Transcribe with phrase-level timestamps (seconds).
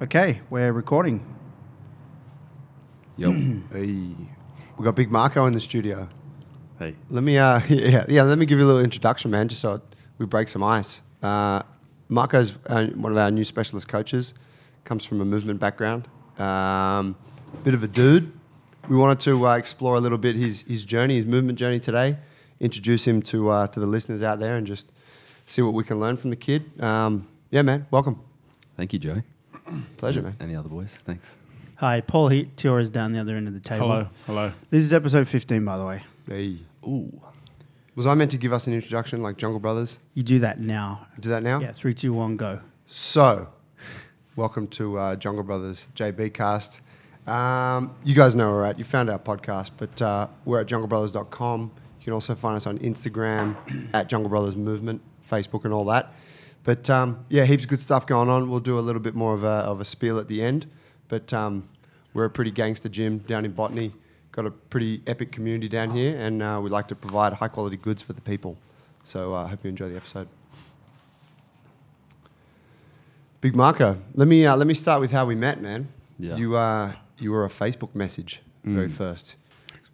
[0.00, 1.24] Okay, we're recording.
[3.16, 3.34] Yep.
[3.72, 4.14] Hey,
[4.76, 6.08] we got Big Marco in the studio.
[6.78, 6.94] hey.
[7.10, 8.22] Let me, uh, yeah, yeah.
[8.22, 9.82] Let me give you a little introduction, man, just so
[10.18, 11.00] we break some ice.
[11.20, 11.62] Uh,
[12.08, 14.34] Marco's uh, one of our new specialist coaches.
[14.84, 16.06] Comes from a movement background.
[16.38, 17.16] Um,
[17.64, 18.32] bit of a dude.
[18.88, 22.18] We wanted to uh, explore a little bit his his journey, his movement journey today.
[22.60, 24.92] Introduce him to uh, to the listeners out there, and just
[25.44, 26.80] see what we can learn from the kid.
[26.80, 27.86] Um, yeah, man.
[27.90, 28.20] Welcome.
[28.76, 29.24] Thank you, Joey.
[29.96, 30.36] Pleasure, man.
[30.40, 30.98] And the other boys.
[31.04, 31.36] Thanks.
[31.76, 33.86] Hi, Paul Heat Tiora is down the other end of the table.
[33.86, 34.52] Hello, hello.
[34.70, 36.02] This is episode 15, by the way.
[36.26, 36.58] Hey.
[36.84, 37.20] Ooh.
[37.94, 39.98] Was I meant to give us an introduction like Jungle Brothers?
[40.14, 41.06] You do that now.
[41.20, 41.60] Do that now?
[41.60, 42.60] Yeah, three, two, one, go.
[42.86, 43.48] So,
[44.36, 46.80] welcome to uh, Jungle Brothers JB Cast.
[47.26, 48.78] Um, you guys know where we're at.
[48.78, 51.60] You found our podcast, but uh, we're at junglebrothers.com.
[52.00, 53.56] You can also find us on Instagram
[53.94, 55.00] at Jungle Brothers Movement,
[55.30, 56.14] Facebook, and all that.
[56.64, 58.50] But um, yeah, heaps of good stuff going on.
[58.50, 60.66] We'll do a little bit more of a, of a spiel at the end.
[61.08, 61.68] But um,
[62.12, 63.92] we're a pretty gangster gym down in Botany.
[64.32, 67.76] Got a pretty epic community down here, and uh, we like to provide high quality
[67.76, 68.56] goods for the people.
[69.04, 70.28] So I uh, hope you enjoy the episode.
[73.40, 75.88] Big Marco, let me uh, let me start with how we met, man.
[76.18, 76.36] Yeah.
[76.36, 78.92] You uh, you were a Facebook message very Mm.
[78.92, 79.36] first.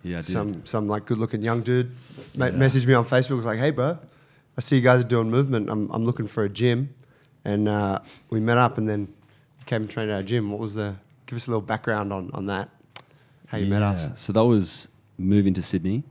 [0.03, 0.31] Yeah, I did.
[0.33, 1.93] Some some like good looking young dude
[2.37, 3.37] ma- messaged me on Facebook.
[3.37, 3.99] Was like, hey, bro,
[4.57, 5.69] I see you guys are doing movement.
[5.69, 6.95] I'm I'm looking for a gym,
[7.45, 9.01] and uh, we met up, and then
[9.59, 10.51] you came and trained at our gym.
[10.51, 10.97] What was the?
[11.27, 12.69] Give us a little background on on that.
[13.47, 14.21] How you met us?
[14.21, 14.89] So that was
[15.19, 16.05] moving to Sydney,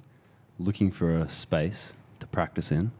[0.59, 2.91] looking for a space to practice in.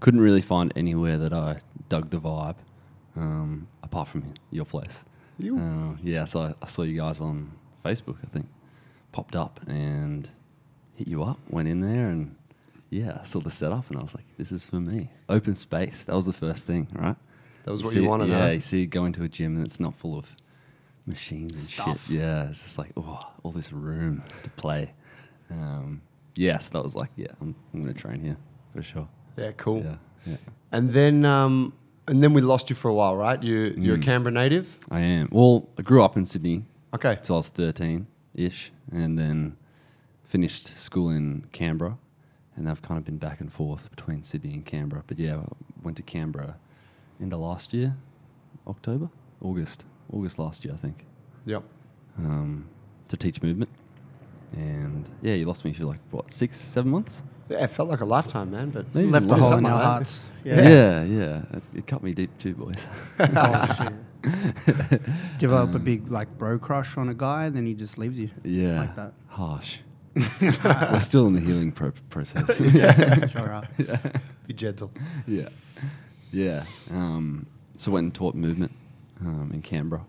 [0.00, 2.56] Couldn't really find anywhere that I dug the vibe,
[3.16, 5.04] um, apart from your place.
[5.38, 5.58] You.
[5.58, 7.50] Uh, yeah, so I, I saw you guys on
[7.84, 8.46] Facebook, I think.
[9.12, 10.28] Popped up and
[10.96, 12.36] hit you up, went in there and
[12.90, 15.10] yeah, I saw the setup and I was like, this is for me.
[15.28, 16.04] Open space.
[16.04, 17.16] That was the first thing, right?
[17.64, 18.50] That was what see you wanted, Yeah, huh?
[18.52, 20.34] you see, you go into a gym and it's not full of
[21.06, 22.06] machines and Stuff.
[22.06, 22.16] shit.
[22.16, 24.92] Yeah, it's just like, oh, all this room to play.
[25.50, 26.00] Um,
[26.36, 28.36] yeah, so that was like, yeah, I'm, I'm going to train here
[28.74, 29.08] for sure.
[29.36, 29.82] Yeah, cool.
[29.84, 29.96] Yeah,
[30.26, 30.36] yeah.
[30.72, 31.72] And then um,
[32.06, 33.42] and then we lost you for a while, right?
[33.42, 34.02] You you're a Mm.
[34.02, 34.78] Canberra native.
[34.90, 35.28] I am.
[35.32, 36.64] Well, I grew up in Sydney
[36.94, 37.18] Okay.
[37.22, 39.56] till I was 13 ish, and then
[40.24, 41.96] finished school in Canberra.
[42.56, 45.02] And I've kind of been back and forth between Sydney and Canberra.
[45.06, 45.44] But yeah, I
[45.82, 46.56] went to Canberra
[47.20, 47.96] into last year,
[48.66, 49.08] October,
[49.40, 51.04] August, August last year, I think,
[51.46, 51.62] Yep.
[52.18, 52.66] um,
[53.08, 53.70] to teach movement.
[54.52, 57.22] And yeah, you lost me for like, what, six, seven months?
[57.48, 58.70] Yeah, it felt like a lifetime, man.
[58.70, 59.42] But Maybe Left a longer.
[59.42, 60.24] hole in something our like hearts.
[60.44, 61.42] Yeah, yeah.
[61.52, 62.86] It, it cut me deep too, boys.
[63.20, 65.02] oh, shit.
[65.38, 68.30] Develop a big, like, bro crush on a guy, then he just leaves you.
[68.44, 68.80] yeah.
[68.80, 69.12] Like that.
[69.28, 69.78] Harsh.
[70.40, 72.58] We're still in the healing pro- process.
[72.74, 73.68] yeah, sure are.
[74.46, 74.90] be gentle.
[75.26, 75.48] yeah,
[76.32, 76.64] yeah.
[76.90, 78.72] Um, so went and taught movement
[79.20, 80.04] um, in Canberra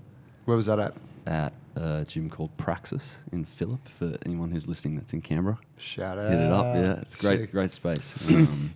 [0.45, 0.93] Where was that at?
[1.27, 3.87] at a gym called Praxis in Phillip.
[3.89, 6.31] For anyone who's listening, that's in Canberra, Shout out.
[6.31, 6.75] hit it up.
[6.75, 7.51] Yeah, it's great, Sick.
[7.51, 8.29] great space.
[8.29, 8.73] Um,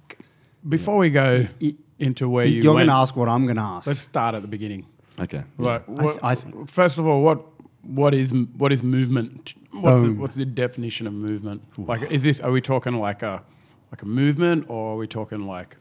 [0.69, 3.61] Before we go Y- into where you You're going to ask what I'm going to
[3.63, 3.87] ask.
[3.87, 4.85] let's start at the beginning.
[5.19, 7.43] okay, Like, I what, th- I think- first of all, what
[7.83, 9.53] what is what is movement?
[9.81, 11.61] What's, um, the, what's the definition of movement?
[11.77, 12.39] Like, is this?
[12.39, 13.43] Are we talking like a
[13.91, 15.77] like a movement, or are we talking like?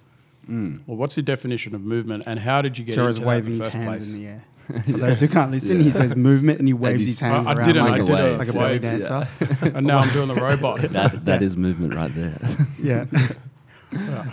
[0.49, 0.83] Mm.
[0.87, 3.53] Well, what's the definition of movement, and how did you get Tara's into waving that
[3.53, 4.15] in the first his hands place?
[4.15, 4.45] in the air.
[4.87, 5.83] For those who can't listen, yeah.
[5.83, 8.53] he says movement and he waves his hands I, around did like, wave, like a
[8.53, 8.79] belly yeah.
[8.79, 9.29] dancer.
[9.41, 9.71] Yeah.
[9.75, 10.81] and now I'm doing the robot.
[10.93, 12.39] that, that is movement right there.
[12.83, 13.05] yeah.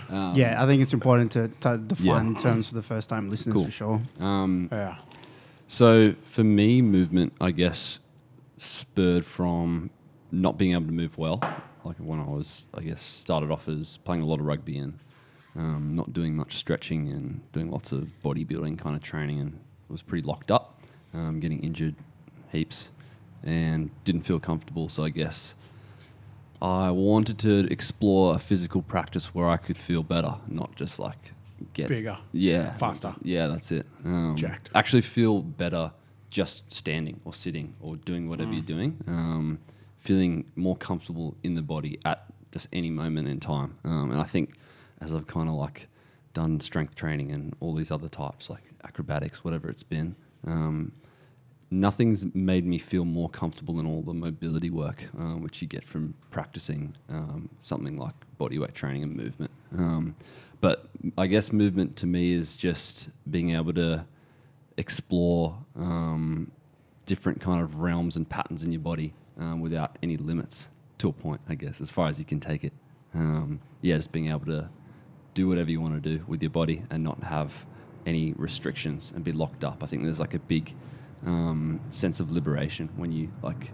[0.08, 3.54] Um, yeah, I think it's important to, to define terms for the first time listeners
[3.54, 3.64] cool.
[3.66, 4.02] for sure.
[4.20, 4.96] Um, yeah.
[5.68, 8.00] So for me, movement, I guess,
[8.62, 9.90] spurred from
[10.30, 11.40] not being able to move well.
[11.84, 14.98] Like when I was, I guess, started off as playing a lot of rugby and
[15.56, 19.58] um, not doing much stretching and doing lots of bodybuilding kind of training and
[19.88, 20.80] was pretty locked up,
[21.12, 21.96] um, getting injured
[22.52, 22.90] heaps
[23.42, 24.88] and didn't feel comfortable.
[24.88, 25.54] So I guess
[26.62, 31.32] I wanted to explore a physical practice where I could feel better, not just like
[31.74, 32.16] get Bigger.
[32.32, 33.14] yeah, Faster.
[33.22, 33.86] Yeah, that's it.
[34.04, 34.70] Um, Jacked.
[34.74, 35.90] Actually, feel better
[36.32, 38.98] just standing or sitting or doing whatever you're doing.
[39.06, 39.58] Um,
[39.98, 43.78] feeling more comfortable in the body at just any moment in time.
[43.84, 44.54] Um, and I think
[45.00, 45.88] as I've kind of like
[46.34, 50.92] done strength training and all these other types like acrobatics, whatever it's been, um,
[51.70, 55.84] nothing's made me feel more comfortable than all the mobility work, um, which you get
[55.84, 59.50] from practicing um, something like bodyweight training and movement.
[59.76, 60.14] Um,
[60.60, 64.04] but I guess movement to me is just being able to
[64.76, 66.50] explore um,
[67.06, 71.12] different kind of realms and patterns in your body um, without any limits to a
[71.12, 72.72] point, I guess, as far as you can take it.
[73.14, 74.68] Um, yeah, just being able to
[75.34, 77.52] do whatever you want to do with your body and not have
[78.06, 79.82] any restrictions and be locked up.
[79.82, 80.74] I think there's like a big
[81.26, 83.72] um, sense of liberation when you like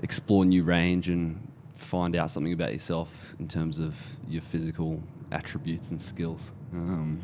[0.00, 3.94] explore new range and find out something about yourself in terms of
[4.28, 6.52] your physical attributes and skills.
[6.72, 7.22] Um,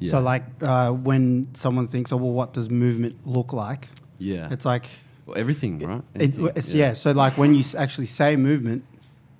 [0.00, 0.10] yeah.
[0.10, 3.88] So like uh, when someone thinks, oh well, what does movement look like?
[4.18, 4.86] yeah, It's like
[5.26, 6.02] well, everything, right?
[6.14, 6.92] it, Anything, it's, yeah.
[6.92, 8.84] So like when you s- actually say movement,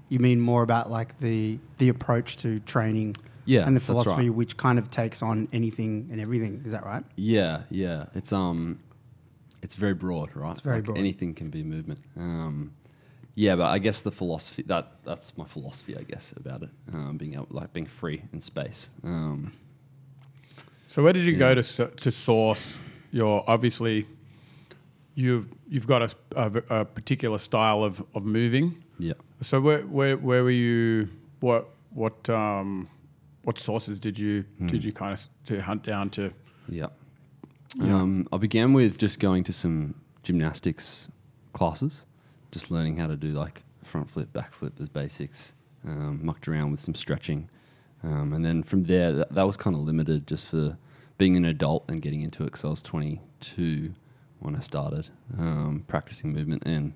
[0.08, 3.16] you mean more about like the the approach to training.
[3.46, 4.04] Yeah, and the that's right.
[4.04, 6.62] philosophy which kind of takes on anything and everything.
[6.64, 7.04] Is that right?
[7.16, 8.06] Yeah, yeah.
[8.14, 8.78] It's um,
[9.62, 10.52] it's very broad, right?
[10.52, 10.96] It's very broad.
[10.96, 12.00] Anything can be movement.
[12.16, 12.72] Um,
[13.34, 16.70] yeah, but I guess the philosophy that that's my philosophy, I guess, about it.
[16.92, 18.90] Um, being able, like being free in space.
[19.02, 19.52] Um,
[20.94, 22.78] So where did you go to to source
[23.10, 24.06] your obviously
[25.16, 28.78] you've you've got a, a, a particular style of, of moving.
[29.00, 29.14] yeah.
[29.40, 31.08] So where where where were you
[31.40, 32.88] what what um
[33.42, 34.68] what sources did you Hmm.
[34.68, 36.30] did you kind of to hunt down to
[36.68, 36.90] Yeah.
[37.80, 41.08] Um, I began with just going to some gymnastics
[41.54, 42.06] classes,
[42.52, 45.54] just learning how to do like front flip, back flip as basics,
[45.84, 47.48] um, mucked around with some stretching.
[48.04, 50.76] Um, and then from there, that, that was kind of limited just for
[51.18, 53.94] being an adult and getting into it because I was 22
[54.40, 55.08] when I started
[55.38, 56.92] um, practicing movement and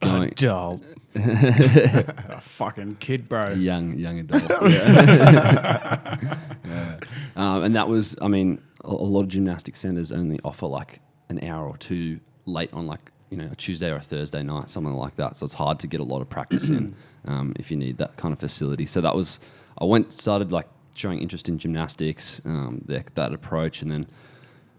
[0.00, 0.82] going, adult
[1.14, 4.44] a fucking kid bro young young adult.
[4.70, 6.16] yeah.
[6.66, 6.98] Yeah.
[7.36, 11.00] Um, and that was, I mean, a, a lot of gymnastic centers only offer like
[11.28, 14.68] an hour or two late on like you know a Tuesday or a Thursday night,
[14.68, 15.36] something like that.
[15.36, 16.96] So it's hard to get a lot of practice in
[17.26, 18.84] um, if you need that kind of facility.
[18.86, 19.38] So that was,
[19.78, 20.66] I went started like
[20.96, 24.06] showing interest in gymnastics, um, that, that approach, and then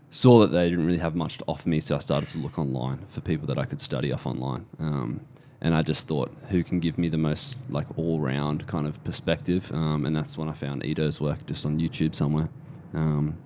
[0.09, 2.57] saw that they didn't really have much to offer me, so I started to look
[2.57, 4.65] online for people that I could study off online.
[4.79, 5.21] Um,
[5.59, 9.71] and I just thought, who can give me the most like all-round kind of perspective?
[9.73, 12.49] Um, and that's when I found Ido's work just on YouTube somewhere.
[12.93, 13.37] Um,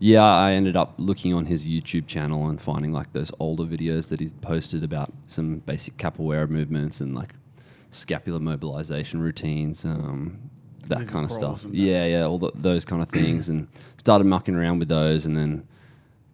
[0.00, 4.08] yeah, I ended up looking on his YouTube channel and finding like those older videos
[4.08, 7.34] that he's posted about some basic capoeira movements and like
[7.90, 10.50] scapular mobilization routines, um,
[10.90, 11.64] that kind of stuff.
[11.70, 13.66] Yeah, yeah, all th those kind of things, and
[13.98, 15.66] started mucking around with those, and then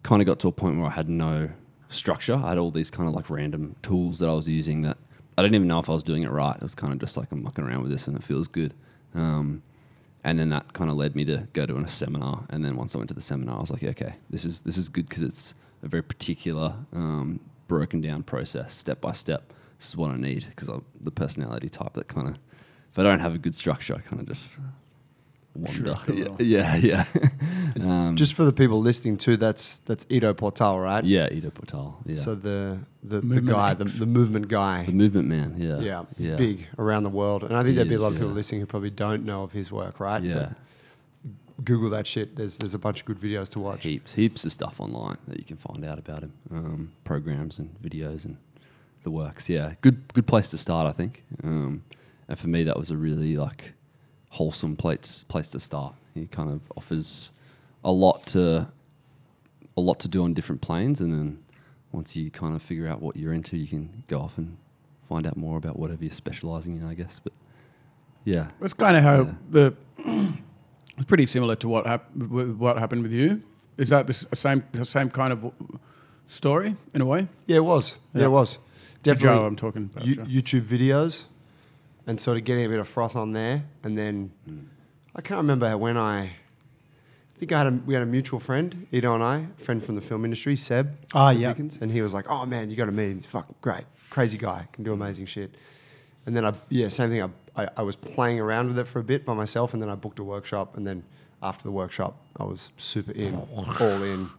[0.03, 1.49] kind of got to a point where I had no
[1.89, 2.35] structure.
[2.35, 4.97] I had all these kind of like random tools that I was using that
[5.37, 6.55] I didn't even know if I was doing it right.
[6.55, 8.73] It was kind of just like I'm mucking around with this and it feels good.
[9.13, 9.61] Um,
[10.23, 12.43] and then that kind of led me to go to a seminar.
[12.49, 14.77] And then once I went to the seminar, I was like, okay, this is this
[14.77, 19.53] is good because it's a very particular, um, broken down process, step by step.
[19.77, 22.35] This is what I need because I'm the personality type that kind of,
[22.97, 24.57] if I don't have a good structure, I kind of just
[25.55, 25.93] wander.
[25.95, 26.13] Drift a
[26.43, 27.29] Yeah, yeah, yeah.
[27.81, 31.03] um, Just for the people listening too, that's that's Ido Portal, right?
[31.03, 31.97] yeah, Ido Portal.
[32.05, 34.85] Yeah, So the the, the guy, the, the movement guy.
[34.85, 35.55] the movement man.
[35.57, 38.07] Yeah, yeah, he's big around the world, and I think He there'd be a lot
[38.09, 38.35] is, of people yeah.
[38.35, 40.21] listening who probably don't know of his work, right?
[40.23, 40.33] Yeah,
[41.53, 42.35] But Google that shit.
[42.35, 43.83] There's there's a bunch of good videos to watch.
[43.83, 47.69] heaps, heaps of stuff online that you can find out about him, um, programs and
[47.81, 48.37] videos and
[49.03, 49.49] the works.
[49.49, 51.23] Yeah, good, good place to start, I think.
[51.43, 51.83] Um,
[52.27, 53.73] and for me, that was a really like
[54.29, 55.95] wholesome place place to start.
[56.13, 57.31] He kind of offers
[57.83, 58.67] a lot to
[59.77, 61.43] a lot to do on different planes, and then
[61.91, 64.57] once you kind of figure out what you're into, you can go off and
[65.07, 67.19] find out more about whatever you're specializing in, I guess.
[67.23, 67.33] But
[68.25, 69.33] yeah, That's kind of how Yeah.
[69.51, 69.73] the
[70.97, 73.41] it's pretty similar to what hap- what happened with you.
[73.77, 75.51] Is that the same the same kind of
[76.27, 77.27] story in a way?
[77.45, 77.95] Yeah, it was.
[78.13, 78.25] Yeah, Yeah.
[78.27, 78.53] it was.
[78.55, 78.59] To
[79.13, 79.37] Definitely.
[79.39, 80.05] Joe, I'm talking about.
[80.05, 80.23] You- Joe.
[80.23, 81.23] YouTube videos
[82.07, 83.63] and sort of getting a bit of froth on there.
[83.83, 84.31] And then
[85.15, 86.31] I can't remember when I, I
[87.37, 89.95] think I had a, we had a mutual friend, Ido and I, a friend from
[89.95, 90.97] the film industry, Seb.
[91.13, 91.49] Ah, yeah.
[91.49, 93.17] Dickens, and he was like, oh man, you got to meet him.
[93.17, 93.83] He's fucking great.
[94.09, 94.67] Crazy guy.
[94.71, 95.53] Can do amazing shit.
[96.25, 97.21] And then I, yeah, same thing.
[97.21, 97.29] I,
[97.63, 99.95] I, I was playing around with it for a bit by myself and then I
[99.95, 100.77] booked a workshop.
[100.77, 101.03] And then
[101.43, 104.29] after the workshop, I was super in, all in.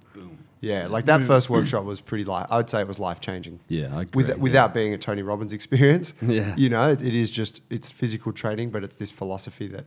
[0.60, 2.46] Yeah, like that first workshop was pretty life.
[2.50, 3.60] I would say it was life changing.
[3.68, 4.24] yeah, I agree.
[4.24, 4.34] With, yeah.
[4.34, 6.12] without being a Tony Robbins experience.
[6.22, 6.54] Yeah.
[6.56, 9.86] You know, it, it is just, it's physical training, but it's this philosophy that,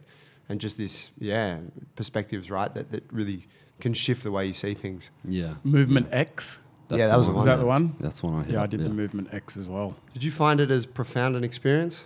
[0.49, 1.57] and just this, yeah,
[1.95, 3.47] perspectives, right, that, that really
[3.79, 5.11] can shift the way you see things.
[5.25, 6.59] yeah, Movement X.
[6.89, 7.45] Yeah, that was the Was one.
[7.47, 7.95] that the one?
[7.99, 9.95] That's one I hit Yeah, I up, did the Movement X as well.
[10.13, 12.03] Did you find it as profound an experience?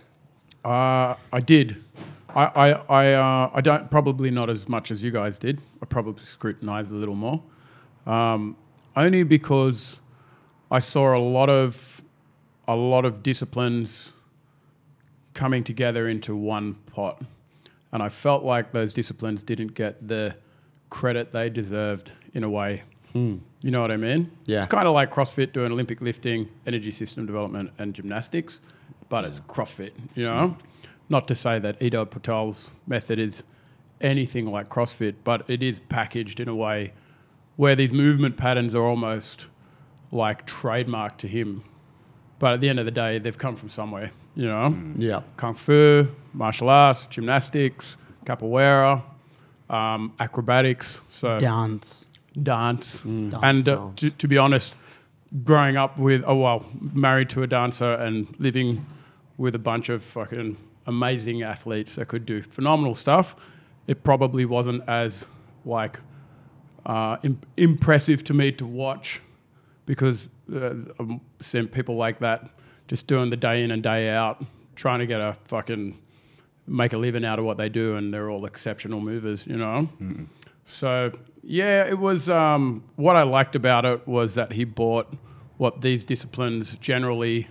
[0.64, 1.82] Uh, I did.
[2.28, 5.60] I I I, uh, I don't probably not as much as you guys did.
[5.82, 7.42] I probably scrutinized a little more,
[8.06, 8.56] um,
[8.94, 9.98] only because
[10.70, 12.02] I saw a lot of
[12.68, 14.12] a lot of disciplines
[15.34, 17.22] coming together into one pot,
[17.92, 20.34] and I felt like those disciplines didn't get the
[20.90, 22.82] credit they deserved in a way.
[23.62, 24.30] You know what I mean?
[24.44, 24.58] Yeah.
[24.58, 28.60] It's kind of like CrossFit doing Olympic lifting, energy system development, and gymnastics,
[29.08, 30.56] but it's CrossFit, you know?
[31.08, 33.42] Not to say that Ido Portal's method is
[34.02, 36.92] anything like CrossFit, but it is packaged in a way
[37.56, 39.46] where these movement patterns are almost
[40.12, 41.64] like trademark to him.
[42.38, 44.76] But at the end of the day, they've come from somewhere, you know.
[44.96, 45.22] Yeah.
[45.36, 47.96] Kung fu, martial arts, gymnastics,
[48.26, 49.02] capoeira,
[49.70, 51.00] um, acrobatics.
[51.08, 52.08] So Dance.
[52.42, 53.00] dance.
[53.00, 53.34] Dance.
[53.42, 54.74] And uh, to, to be honest,
[55.44, 58.84] growing up with, oh well, married to a dancer and living
[59.38, 63.36] with a bunch of fucking amazing athletes that could do phenomenal stuff,
[63.86, 65.24] it probably wasn't as
[65.64, 65.98] like
[66.86, 69.20] uh, im- impressive to me to watch
[69.84, 72.48] because uh, I've seen people like that
[72.88, 74.44] just doing the day in and day out,
[74.76, 76.00] trying to get a fucking
[76.68, 79.88] make a living out of what they do, and they're all exceptional movers, you know.
[80.64, 81.12] So
[81.42, 82.28] yeah, it was.
[82.28, 85.12] Um, what I liked about it was that he bought
[85.58, 87.46] what these disciplines generally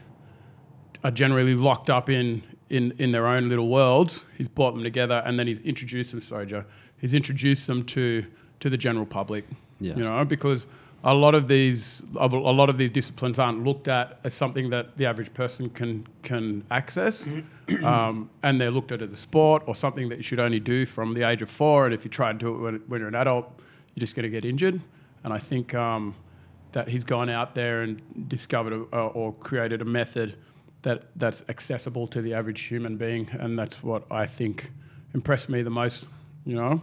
[1.04, 4.24] are generally locked up in in in their own little worlds.
[4.38, 6.22] He's brought them together, and then he's introduced them.
[6.22, 6.66] Sorry, Joe.
[7.06, 8.26] He's introduced them to
[8.62, 9.46] to the general public.
[9.80, 9.96] Yeah.
[9.96, 10.66] You know, because
[11.04, 14.98] a lot of these a lot of these disciplines aren't looked at as something that
[14.98, 17.28] the average person can can access,
[17.84, 20.84] um, and they're looked at as a sport or something that you should only do
[20.84, 21.86] from the age of four.
[21.86, 23.46] And if you try and do it when, when you're an adult,
[23.94, 24.82] you're just going to get injured.
[25.24, 26.16] And I think um,
[26.72, 30.38] that he's gone out there and discovered a, uh, or created a method
[30.82, 34.72] that that's accessible to the average human being, and that's what I think
[35.14, 36.06] impressed me the most.
[36.48, 36.82] You know,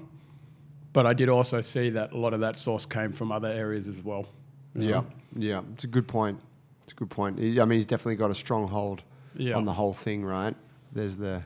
[0.93, 3.89] but I did also see that a lot of that source came from other areas
[3.89, 4.27] as well.
[4.75, 5.07] Yeah, know?
[5.37, 6.39] yeah, it's a good point.
[6.83, 7.39] It's a good point.
[7.39, 9.03] I mean, he's definitely got a strong hold
[9.37, 9.55] Yeah.
[9.57, 10.55] on the whole thing, right?
[10.93, 11.43] There's the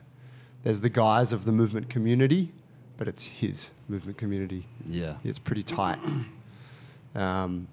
[0.63, 2.51] there's the guys of the movement community,
[2.97, 4.65] but it's his movement community.
[4.89, 5.17] Yeah.
[5.23, 5.99] It's pretty tight.
[7.15, 7.67] Um,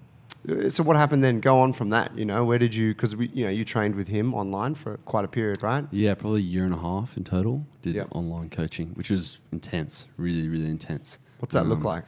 [0.69, 1.39] so what happened then?
[1.39, 2.17] Go on from that.
[2.17, 2.93] You know, where did you?
[2.93, 5.85] Because we, you know, you trained with him online for quite a period, right?
[5.91, 7.65] Yeah, probably a year and a half in total.
[7.81, 8.07] Did Yep.
[8.11, 11.19] online coaching, which was intense, really, really intense.
[11.39, 12.05] What's that look Um, like?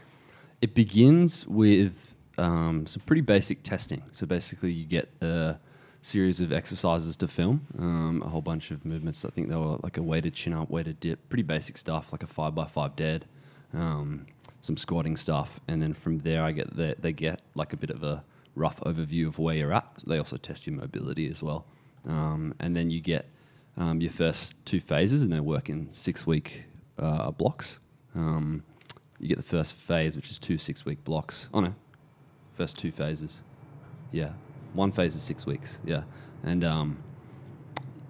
[0.62, 4.02] It begins with um, some pretty basic testing.
[4.12, 5.58] So basically, you get a
[6.02, 9.26] series of exercises to film, um, a whole bunch of movements.
[9.26, 12.24] I think they were like a weighted chin up, weighted dip, pretty basic stuff, like
[12.24, 13.26] a five by five dead,
[13.74, 14.26] um,
[14.62, 17.90] some squatting stuff, and then from there, I get the, they get like a bit
[17.90, 18.24] of a
[18.56, 19.88] rough overview of where you're at.
[20.06, 21.66] They also test your mobility as well,
[22.06, 23.28] um, and then you get
[23.76, 26.66] um, your first two phases, and they work in six week
[26.98, 27.80] uh, blocks.
[28.16, 28.64] Um,
[29.20, 31.50] you get the first phase, which is two six week blocks.
[31.54, 31.76] Oh no,
[32.54, 33.44] first two phases.
[34.12, 34.34] Yeah,
[34.74, 35.82] one phase is six weeks.
[35.86, 36.04] Yeah,
[36.44, 37.04] and um,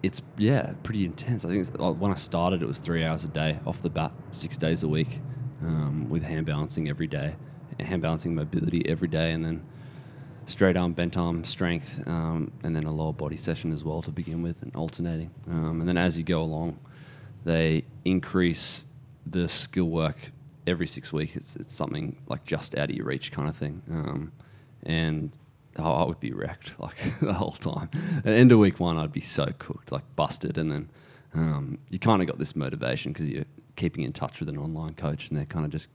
[0.03, 1.45] it's yeah pretty intense.
[1.45, 4.11] I think it's, when I started, it was three hours a day off the bat,
[4.31, 5.19] six days a week,
[5.61, 7.35] um, with hand balancing every day,
[7.79, 9.65] hand balancing mobility every day, and then
[10.45, 14.11] straight arm, bent arm strength, um, and then a lower body session as well to
[14.11, 15.31] begin with, and alternating.
[15.47, 16.79] Um, and then as you go along,
[17.45, 18.85] they increase
[19.25, 20.31] the skill work
[20.67, 21.35] every six weeks.
[21.35, 23.81] It's, it's something like just out of your reach kind of thing.
[23.89, 24.31] Um,
[24.83, 25.31] and
[25.77, 27.89] oh, I would be wrecked like the whole time.
[28.17, 30.57] At the end of week one, I'd be so cooked, like busted.
[30.57, 30.89] And then
[31.33, 33.45] um, you kind of got this motivation because you're
[33.75, 35.89] keeping in touch with an online coach and they're kind of just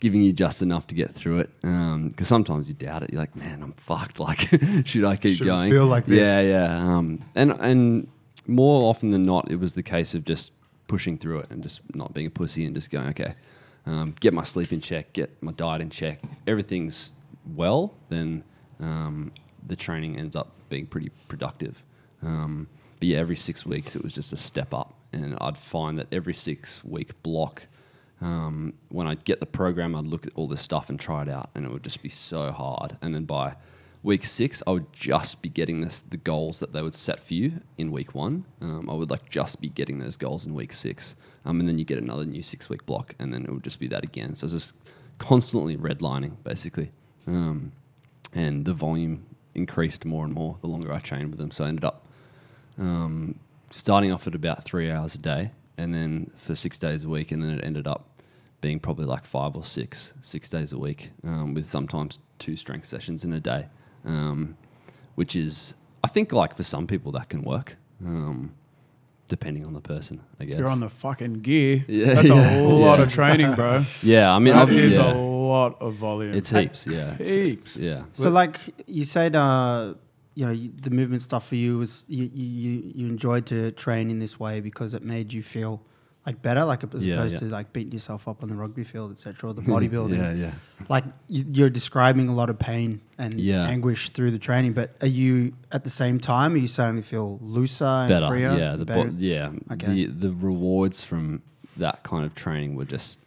[0.00, 1.50] giving you just enough to get through it.
[1.62, 3.10] Because sometimes you doubt it.
[3.12, 4.18] You're like, man, I'm fucked.
[4.24, 4.40] Like,
[4.84, 5.70] should I keep Shouldn't going?
[5.70, 6.28] feel like this.
[6.28, 6.76] Yeah, yeah.
[6.78, 8.08] Um, and and
[8.46, 10.52] more often than not, it was the case of just
[10.86, 13.34] pushing through it and just not being a pussy and just going, okay,
[13.86, 16.20] um, get my sleep in check, get my diet in check.
[16.22, 17.12] If everything's
[17.54, 18.42] well, then
[18.80, 19.32] um,
[19.66, 21.82] the training ends up being pretty productive.
[22.22, 22.66] Um,
[22.98, 26.06] but yeah, every six weeks it was just a step up, and I'd find that
[26.12, 27.66] every six week block.
[28.20, 31.28] Um, when I'd get the program, I'd look at all this stuff and try it
[31.28, 32.96] out, and it would just be so hard.
[33.02, 33.56] And then by
[34.04, 37.34] week six, I would just be getting this the goals that they would set for
[37.34, 38.44] you in week one.
[38.60, 41.78] Um, I would like just be getting those goals in week six, um, and then
[41.78, 44.36] you get another new six week block, and then it would just be that again.
[44.36, 44.74] So it's just
[45.18, 46.92] constantly redlining basically,
[47.26, 47.72] um,
[48.32, 51.50] and the volume increased more and more the longer I trained with them.
[51.50, 52.06] So I ended up
[52.78, 53.38] um,
[53.70, 57.32] starting off at about three hours a day, and then for six days a week,
[57.32, 58.06] and then it ended up
[58.60, 62.86] being probably like five or six, six days a week, um, with sometimes two strength
[62.86, 63.66] sessions in a day,
[64.04, 64.56] um,
[65.14, 68.54] which is, I think, like for some people that can work, um,
[69.28, 70.54] depending on the person, I guess.
[70.54, 73.04] If you're on the fucking gear, Yeah, that's yeah, a lot yeah.
[73.04, 73.84] of training, bro.
[74.02, 76.34] yeah, I mean, That I've, is yeah, a lot of volume.
[76.34, 77.76] it's heaps, yeah, it's Heaps.
[77.76, 78.04] yeah.
[78.12, 79.94] So, like you said, uh,
[80.34, 84.10] you know, you, the movement stuff for you was you, you you enjoyed to train
[84.10, 85.80] in this way because it made you feel
[86.26, 87.38] like better, like as Yeah, opposed yeah.
[87.40, 90.16] to like beating yourself up on the rugby field, etc., or the bodybuilding.
[90.16, 90.52] yeah, yeah.
[90.88, 93.66] Like you, you're describing a lot of pain and Yeah.
[93.66, 96.54] anguish through the training, but are you at the same time?
[96.54, 98.28] Are you starting to feel looser and better.
[98.28, 98.56] freer?
[98.56, 99.10] Yeah, the better?
[99.10, 99.86] bo- yeah, Okay.
[99.86, 101.42] the the rewards from
[101.76, 103.20] that kind of training were just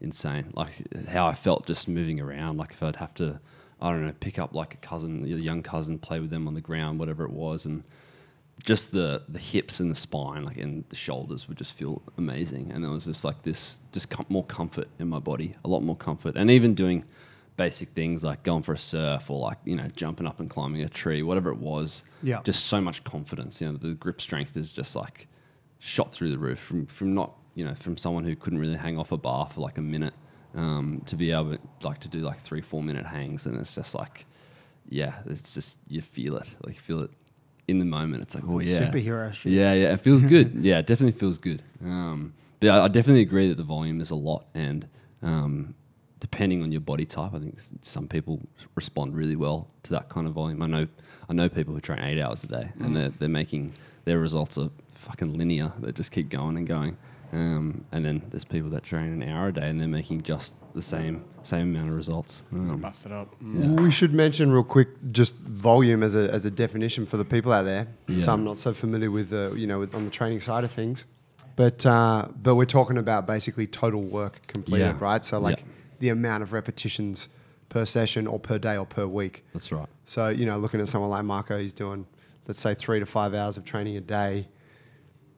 [0.00, 0.46] insane.
[0.54, 0.72] Like
[1.08, 2.56] how I felt just moving around.
[2.58, 3.40] Like if I'd have to,
[3.80, 6.54] I don't know, pick up like a cousin, a young cousin, play with them on
[6.54, 7.84] the ground, whatever it was, and
[8.62, 12.70] just the the hips and the spine, like and the shoulders, would just feel amazing.
[12.72, 15.82] And there was just like this, just com- more comfort in my body, a lot
[15.82, 17.04] more comfort, and even doing
[17.56, 20.82] basic things like going for a surf or like you know jumping up and climbing
[20.82, 22.02] a tree, whatever it was.
[22.22, 22.40] Yeah.
[22.42, 23.60] just so much confidence.
[23.60, 25.28] You know, the grip strength is just like
[25.78, 28.98] shot through the roof from from not you know from someone who couldn't really hang
[28.98, 30.14] off a bar for like a minute
[30.54, 33.74] um, to be able to, like to do like three four minute hangs and it's
[33.74, 34.24] just like
[34.88, 37.10] yeah it's just you feel it like you feel it
[37.68, 38.90] in the moment it's like oh yeah.
[38.90, 39.52] Superhero shit.
[39.52, 40.54] yeah yeah it feels good.
[40.60, 41.62] Yeah it definitely feels good.
[41.82, 44.86] Um, but I, I definitely agree that the volume is a lot and
[45.22, 45.74] um,
[46.20, 48.40] depending on your body type I think some people
[48.74, 50.62] respond really well to that kind of volume.
[50.62, 50.86] I know
[51.28, 53.72] I know people who train eight hours a day and they're, they're making
[54.04, 55.72] their results are fucking linear.
[55.80, 56.96] They just keep going and going
[57.34, 60.56] um, and then there's people that train an hour a day and they're making just
[60.74, 63.34] the same same amount of results um, Bust it up.
[63.42, 63.76] Mm.
[63.76, 63.82] yeah.
[63.82, 67.52] We should mention real quick just volume as a, as a definition for the people
[67.52, 67.86] out there.
[68.08, 68.16] Yeah.
[68.22, 71.04] Some not so familiar with the you know with, on the training side of things,
[71.56, 74.96] but uh, but we're talking about basically total work completed, Yeah.
[75.00, 75.24] right?
[75.24, 75.64] So like Yeah.
[75.98, 77.28] the amount of repetitions
[77.68, 79.44] per session or per day or per week.
[79.52, 82.06] that's right So you know, looking at someone like Marco, he's doing
[82.46, 84.46] let's say three to five hours of training a day,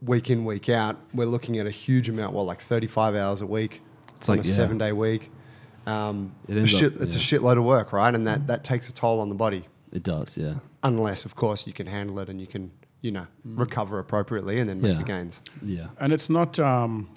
[0.07, 0.97] week in week out.
[1.13, 2.33] We're looking at a huge amount.
[2.35, 3.83] Well, like thirty-five hours a week.
[4.17, 4.55] It's on like, a yeah.
[4.55, 5.31] seven-day week.
[5.87, 8.13] Um, It a ends up- shit, it's a shitload of work, right?
[8.15, 11.67] And that that takes a toll on the body, it does yeah unless, of course,
[11.67, 12.71] you can handle it and you can
[13.03, 14.99] you know recover appropriately and then make Yeah.
[14.99, 15.41] the gains.
[15.63, 17.09] yeah And it's not um,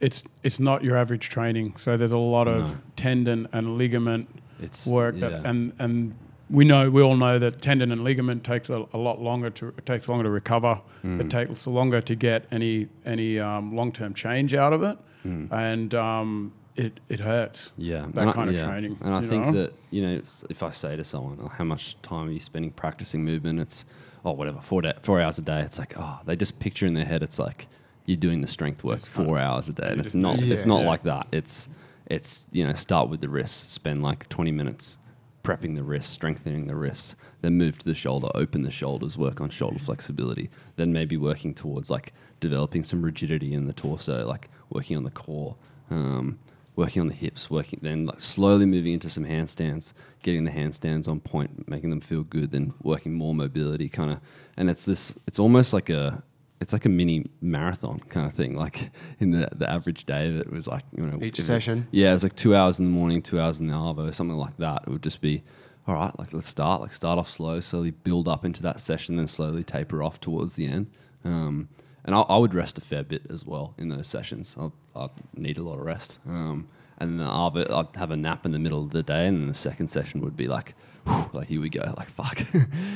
[0.00, 1.74] it's it's not your average training.
[1.76, 2.76] So there's a lot of No.
[2.96, 4.28] tendon and ligament
[4.58, 5.28] It's- work yeah.
[5.30, 6.14] that and and
[6.54, 9.68] we know we all know that tendon and ligament takes a, a lot longer to
[9.68, 10.80] it takes longer to recover.
[11.04, 11.20] Mm.
[11.20, 14.96] It takes longer to get any any um, long term change out of it,
[15.26, 15.50] Mm.
[15.52, 17.72] and um, it it hurts.
[17.78, 18.66] Yeah, that and I- kind of yeah.
[18.66, 18.98] training.
[19.00, 19.52] And I you think know?
[19.52, 20.20] that you know,
[20.50, 23.84] if I say to someone, oh, "How much time are you spending practicing movement?" It's
[24.24, 25.60] oh, whatever, four da four hours a day.
[25.62, 27.22] It's like oh, they just picture in their head.
[27.22, 27.68] It's like
[28.06, 30.38] you're doing the strength work It's four hours a day, and it's not.
[30.38, 30.90] do- It's not Yeah.
[30.92, 31.26] like that.
[31.32, 31.68] It's
[32.06, 34.98] it's you know, start with the wrists, spend like twenty minutes
[35.44, 39.40] prepping the wrists, strengthening the wrists, then move to the shoulder, open the shoulders, work
[39.40, 44.48] on shoulder flexibility, then maybe working towards like developing some rigidity in the torso, like
[44.70, 45.54] working on the core,
[45.90, 46.38] um,
[46.76, 51.06] working on the hips, working then like slowly moving into some handstands, getting the handstands
[51.06, 54.20] on point, making them feel good, then working more mobility kind of,
[54.56, 56.22] and it's this, it's almost like a
[56.64, 58.56] it's like a mini marathon kind of thing.
[58.56, 61.86] Like in the the average day that was like you know Each if it- session?
[61.92, 64.36] yeah, it was like two hours in the morning, two hours in the arvo, something
[64.36, 64.82] like that.
[64.86, 65.42] It would just be,
[65.86, 69.16] all right, like let's start, like start off slow, slowly build up into that session,
[69.16, 70.90] then slowly taper off towards the end.
[71.24, 71.68] Um,
[72.06, 74.56] and I, I would rest a fair bit as well in those sessions.
[74.96, 76.18] I need a lot of rest.
[76.26, 79.26] Um, and then the arvo, I'd have a nap in the middle of the day,
[79.26, 80.74] and then the second session would be like,
[81.06, 82.40] whew, like here we go, like fuck,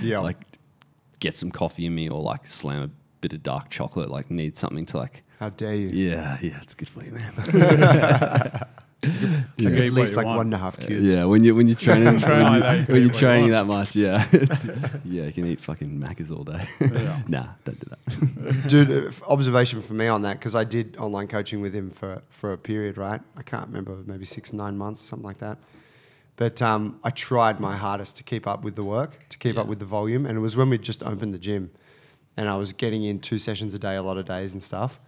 [0.03, 0.21] Yeah.
[0.21, 0.37] like
[1.21, 4.57] get some coffee in me, or like slam a bit of dark chocolate, like need
[4.57, 5.25] something to like.
[5.39, 5.89] How dare you?
[5.89, 7.33] Yeah, yeah, it's good for you, man.
[7.37, 8.63] Like
[9.01, 10.39] You can at least you like want.
[10.39, 11.07] one and a half cubes.
[11.07, 13.09] Yeah, when you when you're training, when, like that, you you, can when eat you're
[13.09, 14.27] what you training that much, yeah,
[15.05, 16.67] yeah, you can eat fucking Maccas all day.
[16.81, 17.23] Yeah.
[17.29, 18.69] nah, don't do that.
[18.69, 22.23] Dude, uh, observation for me on that because I did online coaching with him for
[22.31, 23.21] for a period, right?
[23.37, 25.59] I can't remember, maybe six nine months, something like that.
[26.35, 29.69] But um, I tried my hardest to keep up with the work, to keep up
[29.69, 31.71] with the volume, and it was when we just opened the gym,
[32.39, 35.01] and I was getting in two sessions a day, a lot of days and stuff.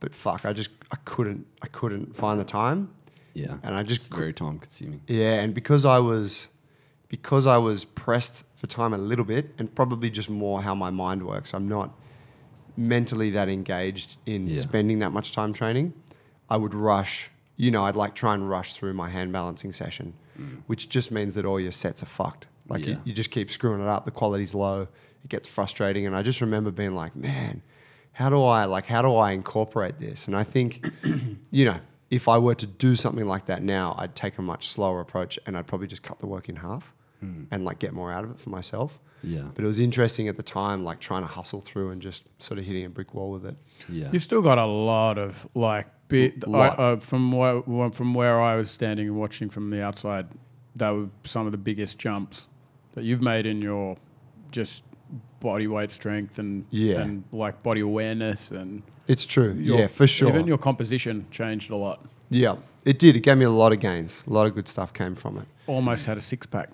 [0.00, 2.90] But fuck, I just I couldn't I couldn't find the time.
[3.34, 5.02] Yeah, And I just it's very time consuming.
[5.06, 6.48] Yeah, and because I was
[7.08, 10.90] because I was pressed for time a little bit, and probably just more how my
[10.90, 11.52] mind works.
[11.54, 11.90] I'm not
[12.76, 14.58] mentally that engaged in Yeah.
[14.60, 15.92] spending that much time training.
[16.48, 17.30] I would rush.
[17.56, 20.62] You know, I'd like try and rush through my hand balancing session, mm.
[20.66, 22.46] which just means that all your sets are fucked.
[22.70, 22.98] Like you, Yeah.
[23.04, 24.04] you just keep screwing it up.
[24.06, 24.82] The quality's low.
[25.22, 27.62] It gets frustrating, and I just remember being like, man,
[28.12, 30.26] how do I like how do I incorporate this?
[30.26, 30.88] And I think,
[31.50, 31.76] you know,
[32.10, 35.38] if I were to do something like that now, I'd take a much slower approach
[35.46, 36.92] and I'd probably just cut the work in half
[37.50, 38.98] and like get more out of it for myself.
[39.22, 39.50] Yeah.
[39.54, 42.58] But it was interesting at the time, like trying to hustle through and just sort
[42.58, 43.56] of hitting a brick wall with it.
[43.90, 47.60] Yeah, You still got a lot of like bit I, uh, from where
[47.92, 50.28] from where I was standing and watching from the outside.
[50.76, 52.46] That were some of the biggest jumps
[52.94, 53.96] that you've made in your
[54.50, 54.82] just
[55.40, 57.00] body weight strength and Yeah.
[57.00, 59.52] and like body awareness and It's true.
[59.54, 60.28] your- yeah, for sure.
[60.28, 62.04] Even your composition changed a lot.
[62.30, 63.16] yeah, it did.
[63.16, 64.22] It gave me a lot of gains.
[64.26, 65.44] A lot of good stuff came from it.
[65.66, 66.70] Almost had a six pack.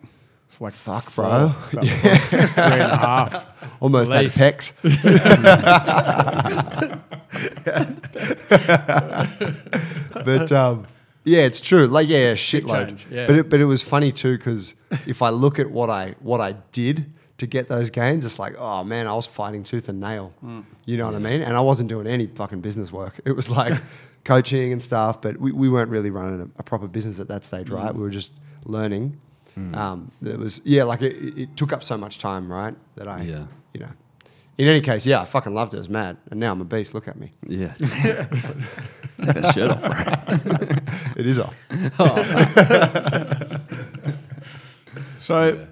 [0.47, 1.45] It's like Fuck, four, bro.
[1.45, 3.47] about three and a half.
[3.81, 4.73] Almost had pecs.
[10.25, 10.87] but um,
[11.27, 11.87] yeah, it's true.
[11.87, 12.87] Like yeah, a shitload.
[12.89, 13.27] change, yeah.
[13.27, 14.75] But it, but it was funny too because
[15.07, 18.55] if I look at what I what I did to get those gains, it's like,
[18.57, 20.33] oh man, I was fighting tooth and nail.
[20.43, 20.65] Mm.
[20.87, 21.43] You know what I mean?
[21.43, 23.21] And I wasn't doing any fucking business work.
[23.25, 23.75] It was like
[24.25, 27.45] coaching and stuff, but we, we weren't really running a, a proper business at that
[27.45, 27.93] stage, right?
[27.93, 27.97] Mm.
[27.97, 28.33] We were just
[28.65, 29.21] learning.
[29.59, 29.75] Mm.
[29.77, 32.75] Um, it was yeah, like it, it it took up so much time, right?
[32.95, 33.47] That I Yeah.
[33.75, 33.91] you know.
[34.59, 35.79] In any case, yeah, I fucking loved it.
[35.79, 36.95] I was mad, and now I'm a beast.
[36.95, 37.33] Look at me.
[37.47, 37.75] Yeah.
[39.23, 40.77] Take that shirt off, bro.
[41.17, 41.55] It is off.
[45.19, 45.67] So,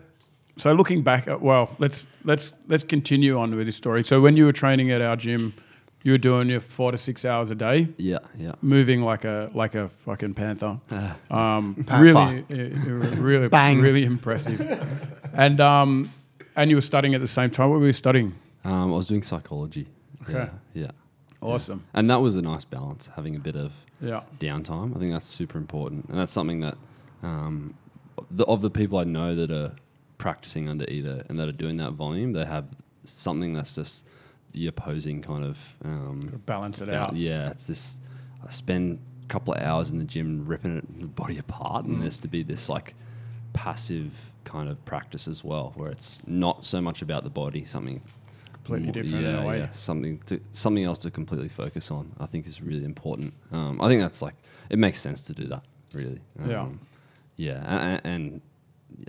[0.59, 4.03] so looking back at well, let's let's let's continue on with this story.
[4.03, 5.55] So when you were training at our gym,
[6.03, 8.55] you were doing your four to six hours a day, Yeah, yeah.
[8.63, 10.79] moving like a like a fucking panther.
[10.91, 11.17] Ah.
[11.31, 12.45] Um, Panther.
[12.51, 13.81] really, uh, uh, really, Bang.
[13.81, 14.61] really impressive.
[15.35, 16.11] and um,
[16.57, 17.71] and you were studying at the same time.
[17.71, 18.35] What were you studying?
[18.65, 19.87] Um, I was doing psychology.
[20.23, 20.33] Okay.
[20.33, 20.91] Yeah, yeah.
[21.45, 21.85] Awesome.
[21.95, 24.23] And that was a nice balance, having a bit of Yeah.
[24.39, 24.97] downtime.
[24.97, 26.77] I think that's super important, and that's something that
[27.23, 27.75] um,
[28.31, 29.73] the, of the people I know that are
[30.19, 32.67] practicing under Ido and that are doing that volume, they have
[33.05, 34.07] something that's just
[34.53, 37.17] the opposing kind of um, Balance it out.
[37.17, 37.99] Yeah, it's this.
[38.47, 41.95] I spend a couple of hours in the gym ripping it, the body apart, Mm.
[41.95, 42.95] and there's to be this like
[43.53, 44.13] passive
[44.45, 48.03] kind of practice as well, where it's not so much about the body, something
[48.65, 49.69] Completely different in a way.
[49.73, 52.13] something to something else to completely focus on.
[52.19, 53.35] I think is really important.
[53.53, 54.35] Um, I think that's like
[54.71, 55.63] it makes sense to do that.
[55.93, 56.19] Really.
[56.49, 56.63] Yeah.
[56.63, 56.81] Um,
[57.37, 58.41] yeah, and, and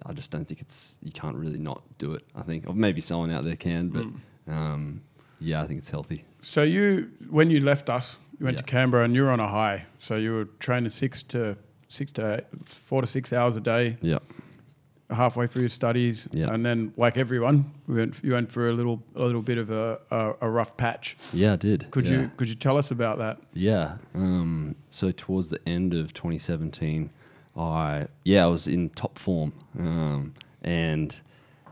[0.05, 2.23] I just don't think it's you can't really not do it.
[2.35, 4.19] I think, or maybe someone out there can, but Mm.
[4.53, 5.01] um,
[5.39, 6.23] yeah, I think it's healthy.
[6.41, 9.47] So you, when you left us, you went to Canberra and you were on a
[9.47, 9.85] high.
[9.99, 11.55] So you were training six to
[11.87, 14.19] six to eight, four to six hours a day, Yeah,
[15.09, 16.53] halfway through your studies, Yeah.
[16.53, 19.69] and then like everyone, we went, you went for a little a little bit of
[19.71, 21.15] a, a, a rough patch.
[21.33, 21.89] yeah, I did.
[21.91, 22.11] Could yeah.
[22.21, 23.39] you could you tell us about that?
[23.53, 23.97] Yeah.
[24.13, 27.09] Um, so towards the end of 2017,
[27.57, 31.15] I yeah I was in top form um, and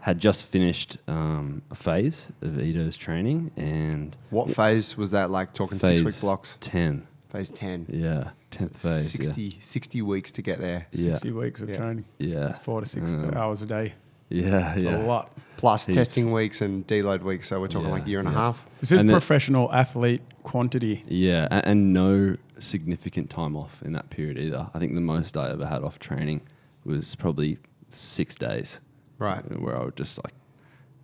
[0.02, 5.30] had just finished um, a phase of Ido's training and What phase was that?
[5.32, 6.58] Like talking phase six week blocks.
[6.60, 7.08] 10.
[7.34, 7.88] Phase ten.
[7.90, 9.10] Yeah, 10th phase.
[9.12, 10.86] 60, 60 weeks to get there.
[10.92, 11.14] Yeah.
[11.16, 11.78] Sixty weeks of Yeah.
[11.78, 12.28] training, Yeah.
[12.30, 12.54] Yeah.
[12.60, 13.94] four to six Um, hours a day.
[14.30, 14.74] Yeah.
[14.76, 15.04] It's Yeah.
[15.04, 15.36] a lot.
[15.58, 15.96] Plus Heaps.
[15.96, 17.48] testing weeks and deload weeks.
[17.48, 18.36] So we're talking Yeah, like a year and yeah.
[18.36, 18.66] a half.
[18.82, 21.04] This is And then- professional athlete quantity.
[21.08, 24.70] Yeah, and, and no significant time off in that period either.
[24.76, 26.42] I think the most I ever had off training
[26.86, 27.58] was probably
[27.90, 28.80] six days.
[29.18, 29.42] Right.
[29.60, 30.36] Where I would just like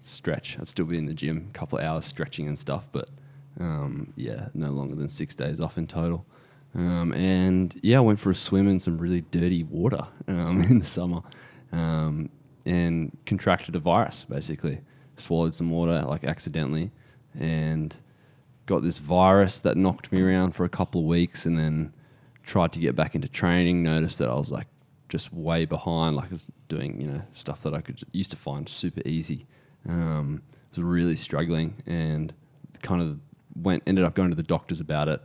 [0.01, 0.57] stretch.
[0.59, 3.09] I'd still be in the gym, a couple of hours stretching and stuff, but
[3.59, 6.25] um, yeah, no longer than six days off in total.
[6.75, 10.79] Um, and yeah, I went for a swim in some really dirty water um, in
[10.79, 11.21] the summer
[11.71, 12.29] um,
[12.65, 14.79] and contracted a virus basically.
[15.17, 16.91] Swallowed some water like accidentally
[17.37, 17.95] and
[18.67, 21.93] got this virus that knocked me around for a couple of weeks and then
[22.43, 23.83] tried to get back into training.
[23.83, 24.67] Noticed that I was like
[25.09, 26.15] just way behind.
[26.15, 29.47] Like I was doing, you know, stuff that I could used to find super easy.
[29.87, 32.33] Um, was really struggling and
[32.81, 33.19] kind of
[33.61, 35.21] went ended up going to the doctors about it.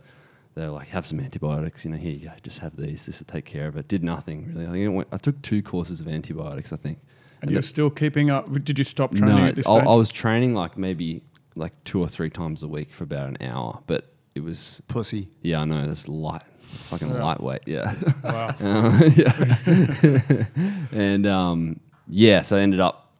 [0.55, 3.19] They were like, have some antibiotics, you know, here you go, just have these, this
[3.19, 3.87] will take care of it.
[3.89, 4.65] Did nothing really.
[4.65, 6.99] I, think it went, I took two courses of antibiotics, I think.
[7.41, 8.51] And you're still keeping up.
[8.63, 9.87] Did you stop training No, at this I, stage?
[9.87, 11.23] I was training like maybe
[11.55, 15.27] like two or three times a week for about an hour, but it was Pussy.
[15.41, 17.23] yeah, I know that's light, fucking Yeah.
[17.23, 17.93] lightweight, yeah,
[18.23, 18.55] wow.
[18.59, 20.45] Um, yeah,
[20.91, 23.11] and um, yeah, so I ended up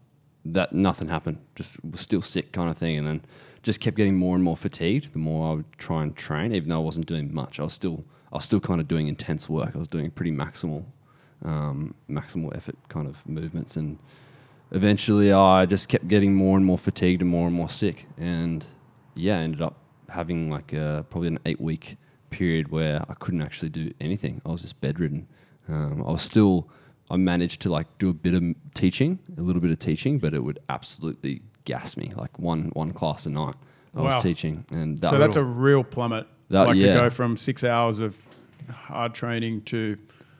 [0.45, 3.21] that nothing happened, just was still sick kind of thing, and then
[3.65, 6.69] just kept getting more and more fatigued the more I would try and train, even
[6.69, 7.59] though I wasn't doing much.
[7.59, 9.71] I was still I was still kind of doing intense work.
[9.75, 10.85] I was doing pretty maximal,
[11.43, 13.97] um, maximal effort kind of movements, and
[14.71, 18.63] eventually I just kept getting more and more fatigued and more and more sick, and
[19.15, 19.77] yeah, I ended up
[20.09, 21.97] having like a, probably an eight week
[22.29, 24.41] period where I couldn't actually do anything.
[24.45, 25.27] I was just bedridden.
[25.67, 26.69] Um, I was still,
[27.09, 28.43] I managed to like do a bit of
[28.75, 32.11] teaching, a little bit of teaching, but it would absolutely gas me.
[32.15, 33.55] Like one one class a night,
[33.95, 34.15] I Wow.
[34.15, 36.27] was teaching, and that So that's a real plummet.
[36.49, 36.93] That- like yeah.
[36.93, 38.15] to go from six hours of
[38.69, 39.97] hard training to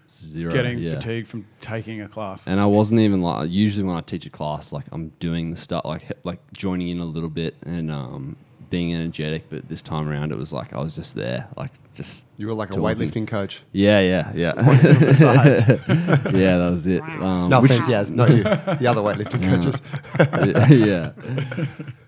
[0.09, 0.91] zero, getting yeah.
[0.95, 2.45] fatigued from taking a class.
[2.47, 5.57] And I wasn't even like usually when I teach a class, like I'm doing the
[5.57, 8.35] stuff like like joining in a little bit and um,
[8.69, 9.49] being energetic.
[9.49, 12.53] But this time around, it was like I was just there, like just You were
[12.53, 13.63] like a weightlifting coach.
[13.71, 14.53] Yeah, yeah, yeah.
[16.31, 17.01] Yeah, that was it.
[17.01, 18.43] Um, No which- offense, Yaz, not you.
[18.43, 19.81] The other weightlifting coaches.
[20.79, 21.11] yeah.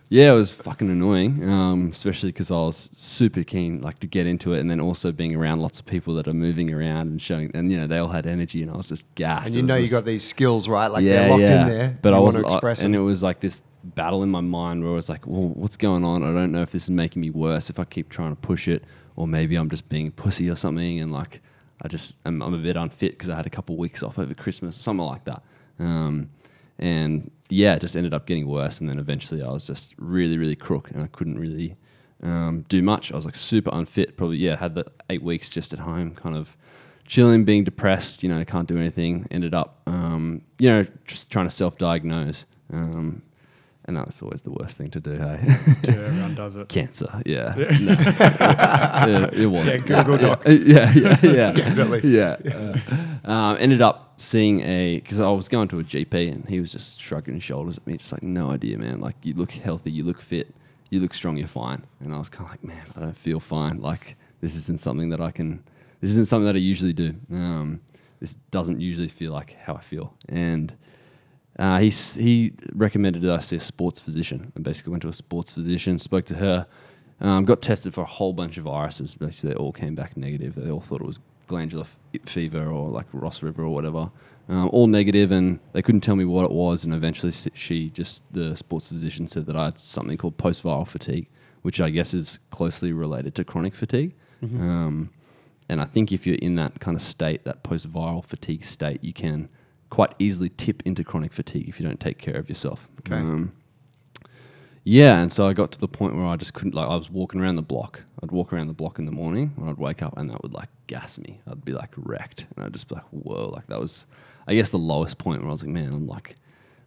[0.10, 4.26] Yeah, it was fucking annoying, um, especially because I was super keen, like, to get
[4.26, 7.22] into it, and then also being around lots of people that are moving around and
[7.22, 9.48] showing, and you know, they all had energy, and I was just gassed.
[9.48, 10.88] And you know you got these skills, right?
[10.88, 11.98] Like they're locked in there.
[12.02, 13.02] But you I want was, to express and them.
[13.02, 13.62] it was like this
[13.96, 16.24] battle in my mind where I was like, well, what's going on?
[16.24, 18.68] I don't know if this is making me worse if I keep trying to push
[18.68, 18.84] it,
[19.16, 21.42] or maybe I'm just being pussy or something, and like
[21.82, 24.18] I just I'm, I'm a bit unfit because I had a couple of weeks off
[24.18, 25.44] over Christmas, something like that.
[25.80, 26.30] Um,
[26.80, 28.80] and yeah, it just ended up getting worse.
[28.80, 31.76] And then eventually, I was just really, really crook, and I couldn't really
[32.24, 33.12] um, do much.
[33.12, 34.18] I was like super unfit.
[34.18, 36.56] Probably yeah, had the eight weeks just at home, kind of
[37.06, 38.24] chilling, being depressed.
[38.24, 39.28] You know, can't do anything.
[39.32, 42.46] Ended up, um, you know, just trying to self-diagnose.
[42.72, 43.22] Um,
[43.88, 45.40] and that's always the worst thing to do, hey?
[45.84, 46.68] Yeah, everyone does it.
[46.68, 47.56] Cancer, yeah.
[47.56, 47.68] No.
[48.20, 49.66] yeah it was.
[49.66, 50.44] Yeah, Google Doc.
[50.46, 51.52] Yeah, yeah, yeah.
[51.54, 52.10] Definitely.
[52.10, 52.36] Yeah.
[53.26, 56.60] Uh, um, ended up seeing a, because I was going to a GP and he
[56.60, 59.00] was just shrugging his shoulders at me, just like, no idea, man.
[59.00, 60.54] Like, you look healthy, you look fit,
[60.90, 61.86] you look strong, you're fine.
[62.02, 63.80] And I was kind of like, man, I don't feel fine.
[63.80, 65.64] Like, this isn't something that I can,
[66.02, 67.16] this isn't something that I usually do.
[67.32, 67.80] Um,
[68.20, 70.14] this doesn't usually feel like how I feel.
[70.28, 70.76] And,
[71.58, 74.52] uh, he he recommended that I see a sports physician.
[74.56, 76.68] I basically went to a sports physician, spoke to her,
[77.20, 79.16] um, got tested for a whole bunch of viruses.
[79.16, 80.56] Basically, they all came back negative.
[80.56, 84.12] They all thought it was glandular f- fever or like Ross River or whatever.
[84.50, 86.86] Um, all negative, and they couldn't tell me what it was.
[86.86, 91.28] And eventually, she just the sports physician said that I had something called post-viral fatigue,
[91.64, 94.14] which I guess is closely related to chronic fatigue.
[94.62, 95.10] Um,
[95.68, 99.12] and I think if you're in that kind of state, that post-viral fatigue state, you
[99.12, 99.50] can
[99.90, 102.88] quite easily tip into chronic fatigue if you don't take care of yourself.
[103.00, 103.16] Okay.
[103.16, 103.54] Um,
[104.84, 107.10] yeah, and so I got to the point where I just couldn't like I was
[107.10, 108.04] walking around the block.
[108.24, 110.54] I'd walk around the block in the morning when I'd wake up and that would
[110.54, 111.42] like gas me.
[111.46, 114.06] I'd be like wrecked and I'd just be like, whoa, like that was
[114.48, 116.38] I guess the lowest point where I was like, man, I'm like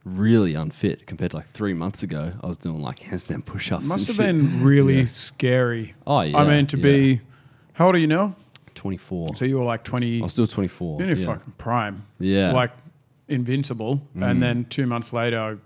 [0.04, 2.32] really unfit compared to like three months ago.
[2.42, 3.86] I was doing like handstand push ups.
[3.86, 5.94] Must have been really scary.
[6.06, 6.82] Oh, yeah, I mean, to yeah.
[6.82, 7.20] be,
[7.74, 8.34] how old are you now?
[8.74, 9.36] twenty four.
[9.36, 11.02] So you were like 20, I was still twenty four.
[11.02, 11.26] in your yeah.
[11.26, 12.06] fucking prime.
[12.18, 12.52] Yeah.
[12.52, 12.70] Like
[13.30, 14.02] invincible.
[14.20, 15.58] And then two months later,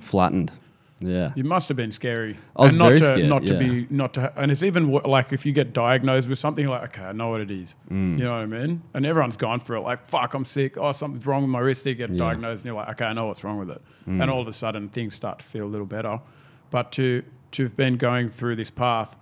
[0.00, 0.52] Flattened.
[1.00, 1.32] Yeah.
[1.36, 2.36] you must have been scary.
[2.56, 3.58] I was and not very to, scared, Not to yeah.
[3.60, 6.82] be, not to, and it's even wo- like if you get diagnosed with something, like,
[6.90, 7.76] okay, I know what it is.
[7.88, 8.18] Mm.
[8.18, 8.82] You know what I mean?
[8.94, 10.76] And everyone's gone through it, like, fuck, I'm sick.
[10.76, 11.86] Oh, something's wrong with my wrist.
[11.86, 12.16] You get Yeah.
[12.16, 12.18] Mm.
[12.18, 13.80] diagnosed and you're like, okay, I know what's wrong with it.
[14.06, 16.20] And all of a sudden things start to feel a little better.
[16.70, 19.16] But to, to have been going through this path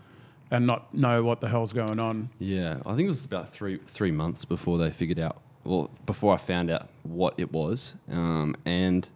[0.50, 2.30] and not know what the hell's going on.
[2.38, 6.32] Yeah, I think it was about three three months before they figured out, well, before
[6.34, 9.08] I found out what it was, um, and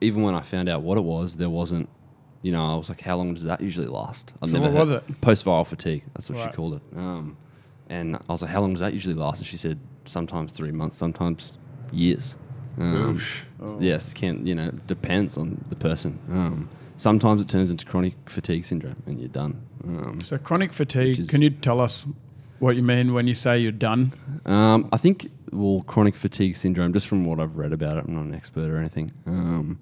[0.00, 1.88] even when I found out what it was, there wasn't,
[2.42, 4.32] you know, I was like, how long does that usually last?
[4.42, 5.20] I've So what was it?
[5.20, 6.02] Post viral fatigue.
[6.14, 6.50] That's what Right.
[6.50, 6.82] she called it.
[6.96, 7.36] Um,
[7.88, 9.38] and I was like, how long does that usually last?
[9.38, 11.58] And she said, sometimes three months, sometimes
[11.92, 12.36] years.
[12.78, 13.20] Um,
[13.62, 13.78] Oh.
[13.80, 16.18] Yes, it can you know depends on the person.
[16.28, 19.62] Um, sometimes it turns into chronic fatigue syndrome, and you're done.
[19.84, 22.04] Um, So chronic fatigue, is- can you tell us
[22.64, 24.12] what you mean when you say you're done?
[24.46, 28.14] Um, I think, well, chronic fatigue syndrome, just from what I've read about it, I'm
[28.14, 29.78] not an expert or anything, um,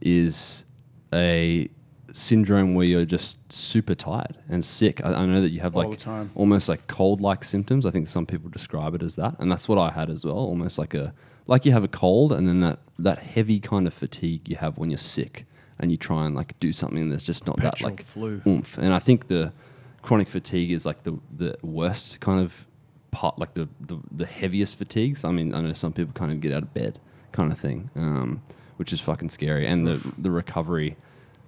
[0.00, 0.64] is
[1.12, 1.68] a
[2.12, 5.04] syndrome where you're just super tired and sick.
[5.04, 6.00] I, I know that you have like
[6.36, 7.84] almost like cold-like symptoms.
[7.84, 10.36] I think some people describe it as that, and that's what I had as well.
[10.36, 11.12] Almost like a
[11.48, 14.78] like you have a cold, and then that that heavy kind of fatigue you have
[14.78, 15.46] when you're sick,
[15.80, 18.40] and you try and like do something, and there's just not that like flu.
[18.46, 18.78] oomph.
[18.78, 19.52] And I think the
[20.02, 22.66] chronic fatigue is like the the worst kind of
[23.10, 25.24] part, like the the, the heaviest fatigues.
[25.24, 26.98] I mean, I know some people kind of get out of bed,
[27.32, 28.42] kind of thing, um,
[28.76, 29.66] which is fucking scary.
[29.66, 30.96] And the the recovery,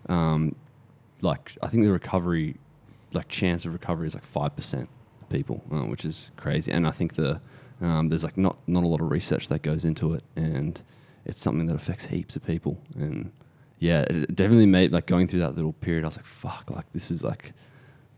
[0.09, 0.55] um,
[1.21, 2.57] like I think the recovery,
[3.13, 4.89] like chance of recovery is like five percent
[5.31, 6.73] people, uh, which is crazy.
[6.73, 7.41] And I think the
[7.81, 10.81] um, there's like not not a lot of research that goes into it, and
[11.25, 12.79] it's something that affects heaps of people.
[12.97, 13.33] And
[13.79, 16.05] yeah, it definitely made like going through that little period.
[16.05, 17.53] I was like, fuck, like this is like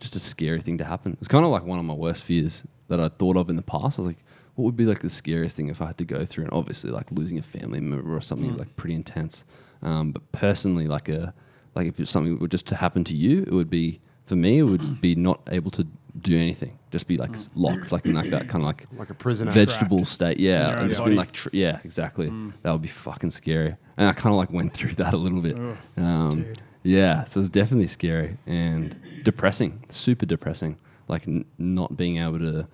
[0.05, 1.17] just a scary thing to happen.
[1.19, 3.63] It's kind of like one of my worst fears that I thought of in the
[3.63, 3.99] past.
[3.99, 6.25] I was like, what would be like the scariest thing if I had to go
[6.25, 6.45] through?
[6.45, 8.61] And obviously, like losing a family member or something is hmm.
[8.61, 9.45] like pretty intense.
[9.83, 11.35] Um, but personally, like a
[11.75, 14.59] like if it's something were just to happen to you, it would be for me.
[14.59, 14.95] It would hmm.
[14.95, 15.87] be not able to
[16.21, 16.79] do anything.
[16.93, 17.63] Just be like s- hmm.
[17.63, 19.51] locked, like in like that kind of like Like a prisoner.
[19.51, 20.39] vegetable state.
[20.39, 21.11] Yeah, and just body.
[21.11, 22.33] being like, tr- yeah, exactly.
[22.63, 23.77] That would be fucking scary.
[23.97, 25.59] And I kind of like went through that a little bit.
[25.59, 26.61] Ugh, Um, dude.
[26.85, 28.95] Yeah, so it's definitely scary and
[29.25, 30.77] depressing, super depressing.
[31.09, 32.67] Like n- not being able to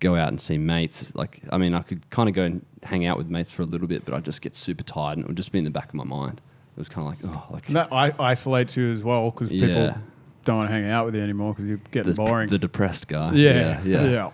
[0.00, 1.12] go out and see mates.
[1.14, 3.66] Like, I mean, I could kind of go and hang out with mates for a
[3.66, 5.70] little bit, but I'd just get super tired and it would just be in the
[5.70, 6.40] back of my mind.
[6.76, 9.48] It was kind of like, oh, like And that I- isolates you as well because
[9.50, 9.96] people Yeah.
[10.44, 12.48] don't want to hang out with you anymore because you're getting the, boring.
[12.50, 13.32] the depressed guy.
[13.34, 14.10] yeah, yeah, yeah, yeah.
[14.10, 14.30] yeah.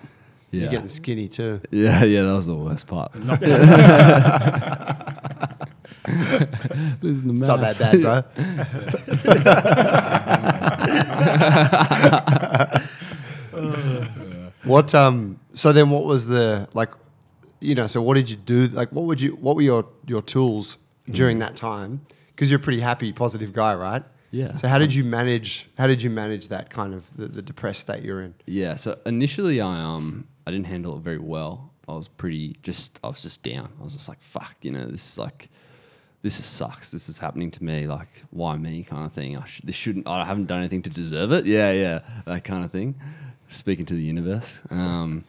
[0.63, 1.61] You're getting skinny too.
[1.71, 3.13] Yeah, yeah, that was the worst part.
[7.03, 7.79] Losing the It's not mass.
[7.79, 8.23] that bad, bro.
[14.65, 16.91] what um so then what was the like
[17.61, 20.23] you know so what did you do like what would you what were your your
[20.23, 20.77] tools
[21.11, 24.55] during that time because you're a pretty happy positive guy right Yeah.
[24.57, 27.81] so how did you manage how did you manage that kind of the, the depressed
[27.81, 31.71] state you're in Yeah, so initially I um I didn't handle it very well.
[31.89, 33.71] I was pretty just I was just down.
[33.81, 35.49] I was just like fuck, you know, this is like
[36.23, 36.91] this is sucks.
[36.91, 37.87] This is happening to me.
[37.87, 38.83] Like, why me?
[38.83, 39.37] Kind of thing.
[39.37, 40.07] I sh- this shouldn't.
[40.07, 41.47] I haven't done anything to deserve it.
[41.47, 42.95] Yeah, yeah, that kind of thing.
[43.49, 44.61] Speaking to the universe.
[44.71, 45.25] Um,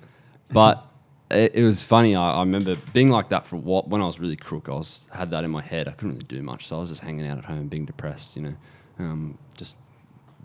[0.51, 0.85] but
[1.29, 2.15] it, it was funny.
[2.15, 4.67] I, I remember being like that for what when I was really crook.
[4.67, 5.87] I was had that in my head.
[5.87, 8.35] I couldn't really do much, so I was just hanging out at home, being depressed.
[8.35, 8.55] You know,
[8.99, 9.77] um, just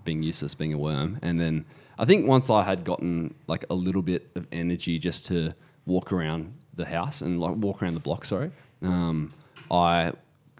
[0.04, 1.18] being useless, being a worm.
[1.22, 1.64] And then
[1.98, 5.54] I think once I had gotten like a little bit of energy just to
[5.86, 9.34] walk around the house and like walk around the block, sorry, um,
[9.70, 10.12] I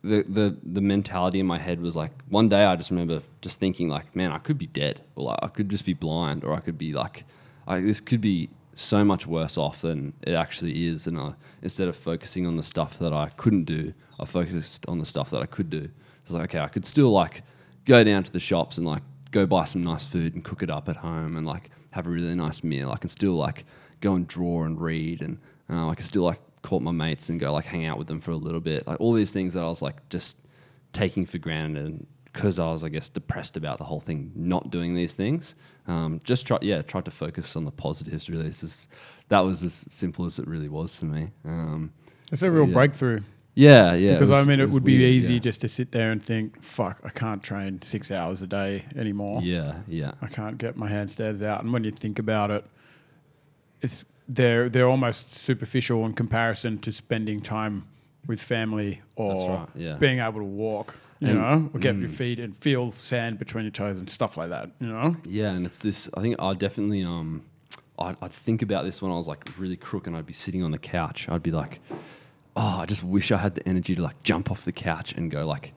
[0.07, 3.59] the, the the mentality in my head was like one day I just remember just
[3.59, 6.55] thinking like, man, I could be dead, or like I could just be blind, or
[6.55, 7.25] I could be like,
[7.67, 11.07] I, this could be so much worse off than it actually is.
[11.07, 14.99] And I, instead of focusing on the stuff that I couldn't do, I focused on
[14.99, 15.83] the stuff that I could do.
[15.83, 17.43] So I was like, okay, I could still like
[17.85, 20.71] go down to the shops and like go buy some nice food and cook it
[20.71, 22.91] up at home and like have a really nice meal.
[22.91, 23.65] I can still like
[24.01, 25.39] go and draw and read and
[25.71, 28.21] uh, I can still like call my mates and go like hang out with them
[28.21, 28.87] for a little bit.
[28.87, 30.39] Like all these things that I was like just
[30.93, 34.71] taking for granted and because I was I guess depressed about the whole thing, not
[34.71, 35.55] doing these things.
[35.87, 38.29] Um, just try yeah, tried to focus on the positives.
[38.29, 38.91] Really, it's just,
[39.29, 41.31] that was as simple as it really was for me.
[41.45, 41.93] Um,
[42.33, 42.75] It's a real Yeah.
[42.75, 43.21] breakthrough
[43.57, 44.19] yeah, yeah.
[44.19, 45.39] because I mean, it was would be easy yeah.
[45.39, 49.41] just to sit there and think, "Fuck, I can't train six hours a day anymore.
[49.43, 52.67] Yeah, yeah, I can't get my handstands out." And when you think about it,
[53.81, 57.87] it's they're they're almost superficial in comparison to spending time
[58.27, 59.95] with family or right, yeah.
[59.95, 60.97] being able to walk.
[61.19, 62.01] You And- know, or get mm.
[62.01, 64.71] your feet and feel sand between your toes and stuff like that.
[64.81, 65.53] You know, yeah.
[65.53, 66.11] And it's this.
[66.15, 67.43] I think I definitely um,
[67.99, 70.63] I'd, I'd think about this when I was like really crook and I'd be sitting
[70.63, 71.27] on the couch.
[71.29, 71.81] I'd be like,
[72.55, 75.31] oh, I just wish I had the energy to like jump off the couch and
[75.31, 75.73] go like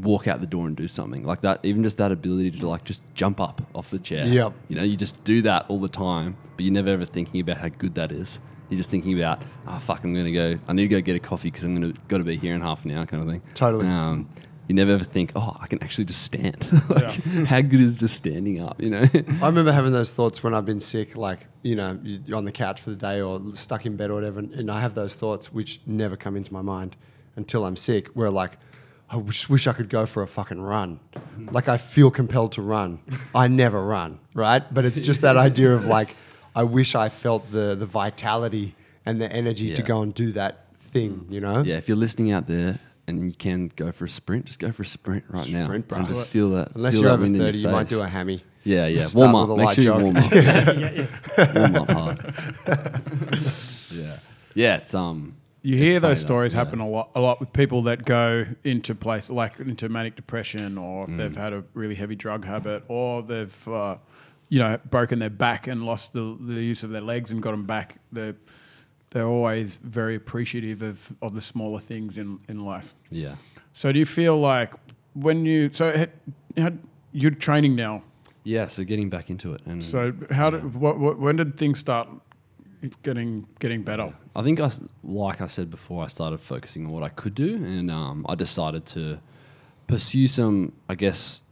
[0.00, 1.60] walk out the door and do something like that.
[1.62, 4.26] Even just that ability to like just jump up off the chair.
[4.26, 4.52] Yep.
[4.68, 7.58] You know, you just do that all the time, but you're never ever thinking about
[7.58, 8.40] how good that is.
[8.68, 10.58] You're just thinking about, oh fuck, I'm gonna go.
[10.66, 12.60] I need to go get a coffee because I'm gonna got to be here in
[12.62, 13.42] half an hour, kind of thing.
[13.54, 13.86] Totally.
[13.86, 14.28] Um,
[14.68, 16.56] you never ever think, oh, I can actually just stand.
[16.88, 18.80] like, how good is just standing up?
[18.80, 19.02] You know.
[19.42, 22.44] I remember having those thoughts when I've been sick, like, you know, you- you're on
[22.44, 24.38] the couch for the day or stuck in bed or whatever.
[24.38, 26.96] And, and I have those thoughts which never come into my mind
[27.36, 28.52] until I'm sick, where like,
[29.12, 30.98] I wish, wish I could go for a fucking run.
[31.50, 32.98] Like, I feel compelled to run.
[33.34, 34.62] I never run, right?
[34.72, 36.16] But it's just that idea of like,
[36.56, 40.64] I wish I felt the, the vitality and the energy to go and do that
[40.78, 41.62] thing, you know?
[41.62, 44.72] yeah, if you're listening out there and you can go for a sprint, just go
[44.72, 45.66] for a sprint right now.
[45.66, 46.74] Sprint, and just feel that.
[46.74, 48.42] Unless feel you're that over 30, you might do a hammy.
[48.64, 49.08] Yeah, yeah.
[49.12, 49.58] Warm up.
[49.58, 50.32] Make sure you warm up.
[50.32, 51.52] yeah, yeah.
[51.58, 52.34] warm up hard.
[53.90, 54.18] yeah,
[54.54, 54.76] yeah.
[54.76, 55.34] It's um.
[55.62, 56.64] You hear those funny stories yeah.
[56.64, 60.76] happen a lot, a lot with people that go into place like into manic depression,
[60.76, 61.10] or Mm.
[61.10, 63.96] if they've had a really heavy drug habit, or they've, uh,
[64.48, 67.52] you know, broken their back and lost the, the use of their legs and got
[67.52, 67.98] them back.
[68.10, 68.34] They're
[69.10, 72.94] they're always very appreciative of, of the smaller things in, in life.
[73.10, 73.34] Yeah.
[73.74, 74.72] So do you feel like
[75.12, 76.10] when you so had,
[76.56, 76.78] had,
[77.12, 78.02] you're training now?
[78.44, 78.66] Yeah.
[78.68, 82.08] So getting back into it, and So how did what, what when did things start
[83.02, 84.14] getting getting better?
[84.34, 84.70] I think I,
[85.02, 88.34] like I said before, I started focusing on what I could do, and um, I
[88.34, 89.20] decided to
[89.86, 91.42] pursue some, I guess,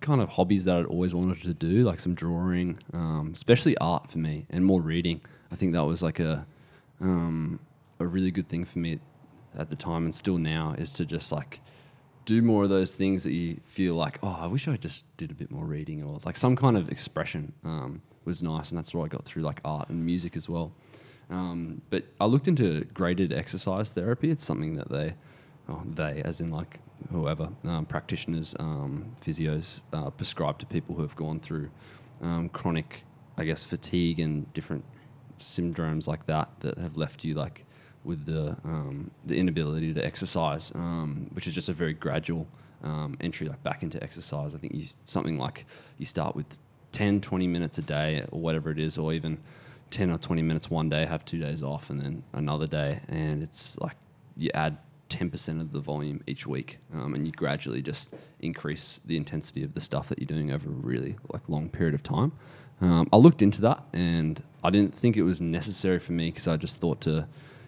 [0.00, 4.10] kind of hobbies that I'd always wanted to do, like some drawing, um, especially art
[4.10, 5.20] for me, and more reading.
[5.52, 6.46] I think that was like a
[7.00, 7.60] um,
[7.98, 8.98] a really good thing for me
[9.56, 11.60] at the time, and still now, is to just like
[12.24, 15.30] do more of those things that you feel like, oh, I wish I just did
[15.30, 18.94] a bit more reading, or like some kind of expression um, was nice, and that's
[18.94, 20.72] what I got through like art and music as well.
[21.30, 24.30] Um, but I looked into graded exercise therapy.
[24.30, 25.14] It's something that they,
[25.68, 26.80] oh, they as in like
[27.10, 31.70] whoever um, practitioners, um, physios uh, prescribe to people who have gone through
[32.20, 33.04] um, chronic,
[33.38, 34.84] I guess, fatigue and different
[35.38, 37.64] syndromes like that that have left you like
[38.04, 42.46] with the um, the inability to exercise, um, which is just a very gradual
[43.20, 44.54] entry like back into exercise.
[44.54, 45.66] I think you something like
[45.98, 46.58] you start with
[46.92, 49.38] 10, 20 minutes a day or whatever it is, or even
[49.90, 53.42] 10 or 20 minutes one day, have two days off, and then another day, and
[53.42, 53.96] it's like
[54.36, 54.78] you add
[55.08, 59.74] 10% of the volume each week, um, and you gradually just increase the intensity of
[59.74, 62.30] the stuff that you're doing over a really like long period of time.
[62.80, 66.46] Um, I looked into that, and I didn't think it was necessary for me because
[66.48, 67.26] I just thought to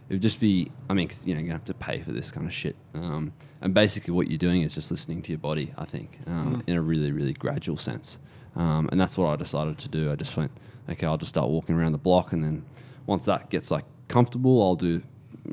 [0.09, 2.13] it would just be I mean, 'cause, you know, you're gonna have to pay for
[2.13, 2.77] this kind of shit.
[2.95, 5.73] Um, and basically, what you're doing is just listening to your body.
[5.77, 8.19] I think um, in a really, really gradual sense.
[8.57, 10.11] Um, and that's what I decided to do.
[10.13, 10.51] I just went,
[10.91, 12.65] okay, I'll just start walking around the block, and then
[13.07, 15.03] once that gets like comfortable, I'll do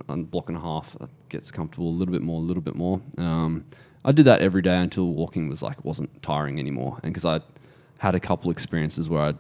[0.08, 0.96] a block and a half.
[1.00, 3.02] That gets comfortable a little bit more, a little bit more.
[3.18, 3.66] Um,
[4.06, 7.42] I did that every day until walking was like wasn't tiring anymore, and because I
[8.00, 9.38] had a couple experiences where I'd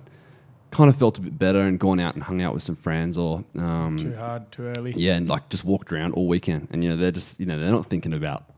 [0.71, 3.17] kind of felt a bit better and gone out and hung out with some friends
[3.17, 4.93] or um, Too hard, too early.
[4.95, 7.57] yeah, and like just walked around all weekend, and you know they're just you know
[7.59, 8.48] they're not thinking about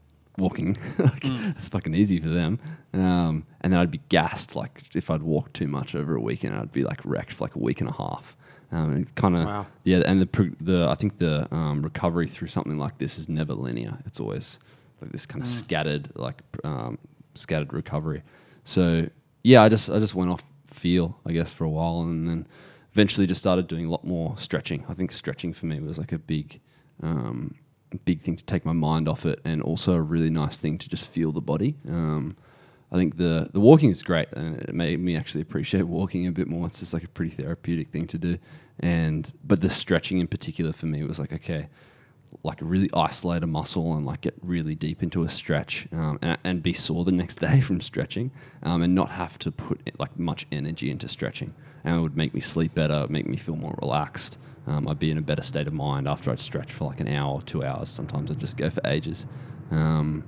[0.42, 0.78] walking.
[0.98, 2.60] like it's fucking easy for them.
[2.94, 6.56] Um, and then I'd be gassed like if I'd walked too much over a weekend,
[6.56, 8.36] I'd be like wrecked for like a week and a half.
[8.74, 9.68] Um, kind of Wow.
[9.84, 13.54] yeah, and the the I think the um, recovery through something like this is never
[13.54, 13.98] linear.
[14.06, 14.60] It's always
[15.02, 16.98] like this kind of scattered like um,
[17.36, 18.24] scattered recovery.
[18.64, 19.10] So
[19.44, 22.48] yeah, I just I just went off feel I guess for a while, and then
[22.94, 24.86] eventually just started doing a lot more stretching.
[24.88, 26.60] I think stretching for me was like a big
[27.04, 27.56] um,
[27.98, 30.90] big thing to take my mind off it, and also a really nice thing to
[30.90, 31.76] just feel the body.
[31.88, 32.36] Um,
[32.92, 36.32] I think the the walking is great, and it made me actually appreciate walking a
[36.32, 36.68] bit more.
[36.68, 38.38] It's just like a pretty therapeutic thing to do,
[38.80, 41.70] and but the stretching in particular for me was like okay,
[42.44, 46.38] like really isolate a muscle and like get really deep into a stretch, um, and,
[46.44, 48.32] and be sore the next day from stretching,
[48.64, 52.34] um, and not have to put like much energy into stretching, and it would make
[52.34, 54.38] me sleep better, make me feel more relaxed.
[54.68, 57.08] Um, I'd be in a better state of mind after I'd stretch for like an
[57.08, 57.90] hour or two hours.
[57.90, 59.26] Sometimes I'd just go for ages.
[59.72, 60.24] Um,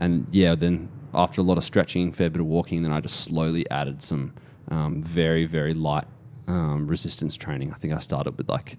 [0.00, 3.20] and yeah, then after a lot of stretching, fair bit of walking, then I just
[3.20, 4.34] slowly added some
[4.70, 6.06] um, very very light
[6.46, 7.72] um, resistance training.
[7.72, 8.78] I think I started with like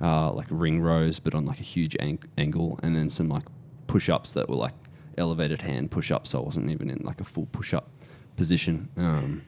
[0.00, 3.44] uh, like ring rows, but on like a huge ang- angle, and then some like
[3.86, 4.74] push ups that were like
[5.16, 6.30] elevated hand push ups.
[6.30, 7.90] So I wasn't even in like a full push up
[8.36, 8.88] position.
[8.96, 9.42] Um,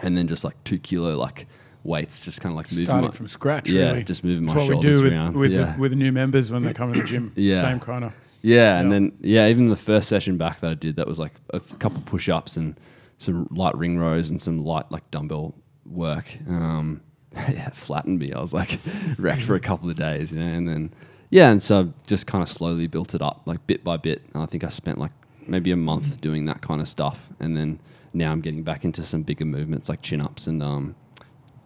[0.00, 1.46] and then just like two kilo like
[1.86, 4.04] weights, just kind of like moving Starting my, from scratch, Yeah, really.
[4.04, 5.36] just moving my That's we shoulders do with, around.
[5.36, 5.74] with, yeah.
[5.74, 7.32] the, with new members when they come to the gym.
[7.36, 7.62] Yeah.
[7.62, 8.12] Same kind of.
[8.42, 11.32] Yeah, and then yeah, even the first session back that I did, that was like
[11.50, 12.78] a couple push ups and
[13.18, 16.36] some light ring rows and some light like dumbbell work.
[16.48, 17.00] Um,
[17.34, 18.32] yeah, flattened me.
[18.32, 18.78] I was like
[19.18, 20.94] wrecked for a couple of days, you know, and then
[21.30, 24.22] yeah, and so I just kind of slowly built it up, like bit by bit.
[24.32, 25.12] And I think I spent like
[25.46, 27.80] maybe a month doing that kind of stuff, and then
[28.14, 30.94] now I'm getting back into some bigger movements like chin ups and um,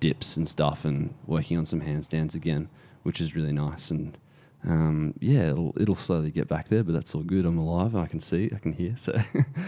[0.00, 2.68] dips and stuff, and working on some handstands again,
[3.02, 3.90] which is really nice.
[3.90, 4.18] And
[4.66, 7.46] um, yeah, it'll it'll slowly get back there, but that's all good.
[7.46, 7.94] I'm alive.
[7.94, 9.12] I can see, I can hear, so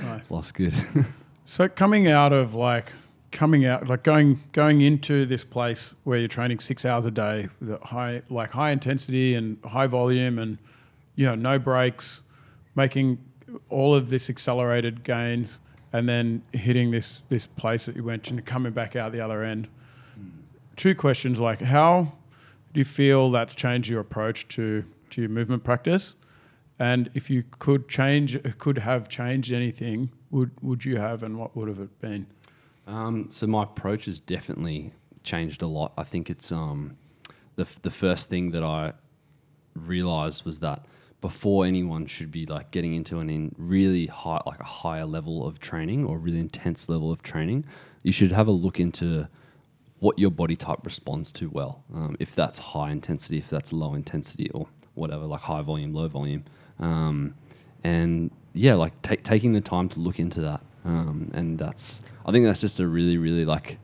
[0.05, 0.31] Nice.
[0.31, 0.75] life's good.
[1.45, 2.93] So coming out of like
[3.33, 7.49] coming out like going going into this place where you're training six hours a day
[7.61, 10.57] with a high like high intensity and high volume and
[11.17, 12.21] you know no breaks,
[12.77, 13.19] making
[13.71, 15.59] all of this accelerated gains
[15.93, 19.43] and then hitting this this place that you went and coming back out the other
[19.43, 19.67] end.
[20.77, 22.13] Two questions like how
[22.73, 26.15] do you feel that's changed your approach to to your movement practice?
[26.79, 31.55] And if you could change, could have changed anything, would would you have, and what
[31.57, 32.27] would have it been?
[32.87, 34.93] Um, so my approach has definitely
[35.23, 35.93] changed a lot.
[35.97, 36.97] I think it's um,
[37.57, 38.95] the the first thing that I
[39.75, 40.87] realized was that
[41.21, 45.47] before anyone should be like getting into an in really high like a higher level
[45.47, 47.65] of training or really intense level of training,
[48.03, 49.29] you should have a look into
[50.03, 51.85] what your body type responds to well.
[51.95, 56.09] Um, if that's high intensity, if that's low intensity, or whatever, like high volume, low
[56.09, 56.45] volume,
[56.81, 57.35] um,
[57.85, 62.33] and yeah, like take taking the time to look into that, um, and that's I
[62.33, 63.79] think that's just a really really like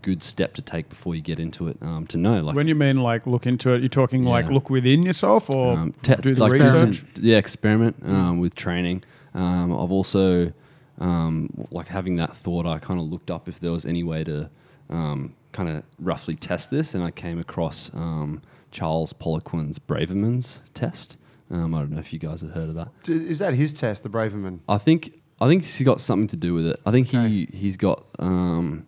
[0.00, 2.74] good step to take before you get into it um, to know like When you
[2.74, 6.34] mean like look into it, you're talking like look within yourself or um, te- do
[6.34, 7.04] the like research.
[7.20, 9.04] yeah, experiment um, with training.
[9.34, 10.50] Um, I've also
[10.98, 12.64] um, like having that thought.
[12.64, 14.48] I kind of looked up if there was any way to
[14.88, 21.16] um, kind of roughly test this, and I came across um, Charles Poliquin's Braverman's test.
[21.50, 22.88] Um, I don't know if you guys have heard of that.
[23.06, 24.60] Is that his test, the Braverman?
[24.68, 26.80] I think I think he's got something to do with it.
[26.84, 27.28] I think Okay.
[27.28, 28.86] he he's got um,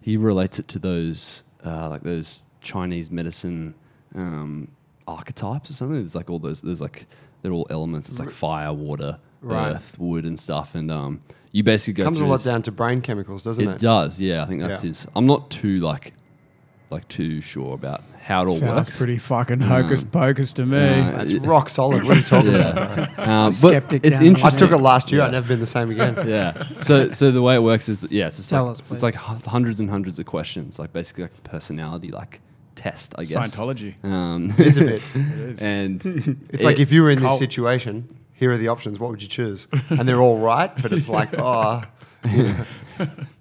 [0.00, 3.74] he relates it to those uh, like those Chinese medicine
[4.14, 4.68] um,
[5.06, 6.00] archetypes or something.
[6.00, 6.60] There's like all those.
[6.62, 7.06] There's like
[7.42, 8.08] they're all elements.
[8.08, 9.74] It's like fire, water, Right.
[9.76, 10.74] earth, wood, and stuff.
[10.74, 11.20] And um,
[11.54, 13.78] you basically go Comes a lot this- down to brain chemicals, doesn't It it?
[13.78, 14.20] does.
[14.20, 14.88] Yeah, I think that's Yeah.
[14.88, 15.06] his.
[15.16, 16.12] I'm not too like
[16.90, 18.98] like too sure about how it all Sounds works.
[18.98, 20.76] pretty fucking hocus pocus to me.
[20.78, 22.04] Uh, That's it- rock solid.
[22.04, 22.98] What are you talking about?
[23.18, 24.56] yeah, um, but Skeptic it's interesting.
[24.62, 25.20] I took it last year.
[25.20, 25.26] Yeah.
[25.26, 26.16] I've never been the same again.
[26.28, 26.64] yeah.
[26.82, 29.02] So so the way it works is that, yeah, it's just Tell like us, it's
[29.02, 32.40] like hu- hundreds and hundreds of questions, like basically like a personality like
[32.74, 33.56] test, I guess.
[33.56, 33.94] Scientology.
[34.04, 35.02] Um, It is a bit.
[35.14, 35.58] is.
[35.60, 37.38] and It's like if you were in this Cult.
[37.38, 38.98] situation, here are the options.
[38.98, 39.66] What would you choose?
[39.90, 41.82] And they're all right, but it's like, oh,
[42.28, 42.54] you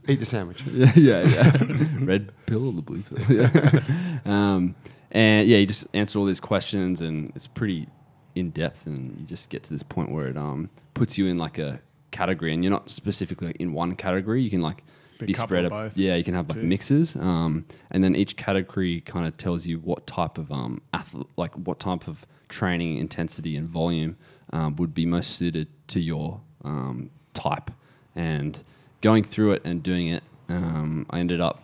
[0.08, 0.64] eat the sandwich.
[0.72, 1.88] yeah, yeah, yeah.
[2.00, 3.20] Red pill or the blue pill?
[3.36, 3.80] Yeah.
[4.26, 4.76] um,
[5.12, 7.88] and yeah, you just answer all these questions, and it's pretty
[8.36, 11.38] in depth, and you just get to this point where it um, puts you in
[11.38, 11.80] like a
[12.12, 14.42] category, and you're not specifically like, in one category.
[14.42, 14.84] You can like
[15.20, 15.80] Be be, spread of up.
[15.86, 16.66] both, Yeah, you can have like too.
[16.66, 21.16] mixes, um, and then each category kind of tells you what type of um, ath-
[21.38, 24.16] like what type of training intensity and volume
[24.54, 27.72] um, would be most suited to your um, type.
[28.16, 28.64] And
[29.02, 31.62] going through it and doing it, um, I ended up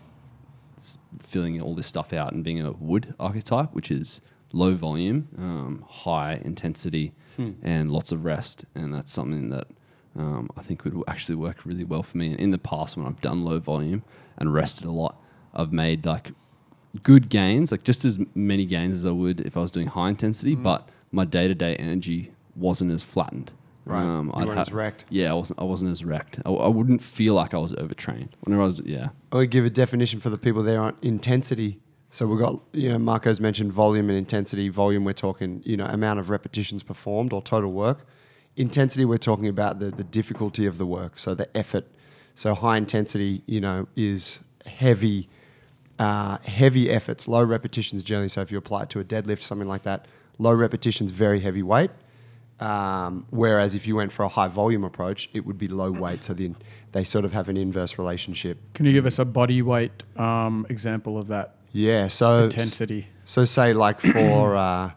[1.21, 4.19] filling all this stuff out and being a wood archetype, which is
[4.51, 7.13] low volume, um, high intensity,
[7.61, 8.65] and lots of rest.
[8.75, 9.67] And that's something that
[10.17, 12.31] um, I think would actually work really well for me.
[12.31, 14.03] And in the past, when I've done low volume
[14.37, 15.21] and rested a lot,
[15.53, 16.31] I've made like
[17.03, 20.09] good gains, like just as many gains as I would if I was doing high
[20.09, 23.51] intensity, but my day to day energy wasn't as flattened.
[23.85, 24.03] Right.
[24.03, 25.05] You I'd weren't as wrecked.
[25.09, 25.59] Yeah, I wasn't.
[25.59, 26.39] I wasn't as wrecked.
[26.45, 28.37] I, I wouldn't feel like I was overtrained.
[28.41, 31.79] Whenever I was, yeah, I would give a definition for the people there on intensity.
[32.11, 34.69] So we've got, you know, Marco's mentioned volume and intensity.
[34.69, 38.05] Volume, we're talking, you know, amount of repetitions performed or total work.
[38.55, 41.85] Intensity, we're talking about the, the difficulty of the work, so the effort.
[42.33, 45.29] So high intensity, you know, is heavy,
[45.99, 48.29] uh, heavy efforts, low repetitions generally.
[48.29, 50.07] So if you apply it to a deadlift, something like that,
[50.39, 51.91] low repetitions, very heavy weight.
[52.59, 56.23] Um, whereas if you went for a high volume approach, it would be low weight.
[56.25, 56.55] So then
[56.91, 58.57] they sort of have an inverse relationship.
[58.73, 62.07] Can you give us a body weight um, example of that Yeah.
[62.09, 63.07] So intensity?
[63.25, 64.91] So say like for uh,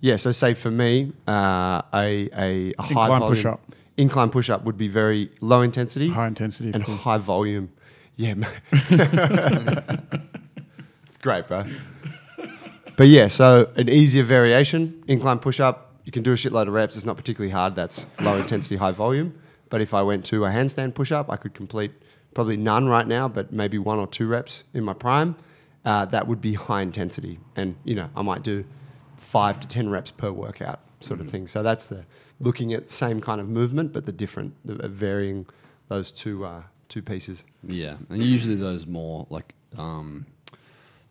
[0.00, 3.60] yeah, so say for me, uh, a, a, high Incline volume push-up.
[3.96, 6.72] incline push up would be very low intensity High intensity.
[6.74, 7.70] and for- high volume.
[8.16, 8.34] Yeah,
[11.22, 11.64] great, bro.
[12.96, 15.83] But yeah, so an easier variation incline push up.
[16.04, 16.96] You can do a shitload of reps.
[16.96, 17.74] It's not particularly hard.
[17.74, 19.38] That's low intensity, high volume.
[19.70, 21.92] But if I went to a handstand push up, I could complete
[22.34, 25.36] probably none right now, but maybe one or two reps in my prime.
[25.84, 28.64] Uh, that would be high intensity, and you know I might do
[29.16, 31.46] five to ten reps per workout, sort of thing.
[31.46, 32.04] So that's the
[32.40, 35.46] looking at same kind of movement, but the different, the uh, varying
[35.88, 37.44] those two uh, two pieces.
[37.66, 37.96] yeah.
[38.08, 40.26] And usually those more like um,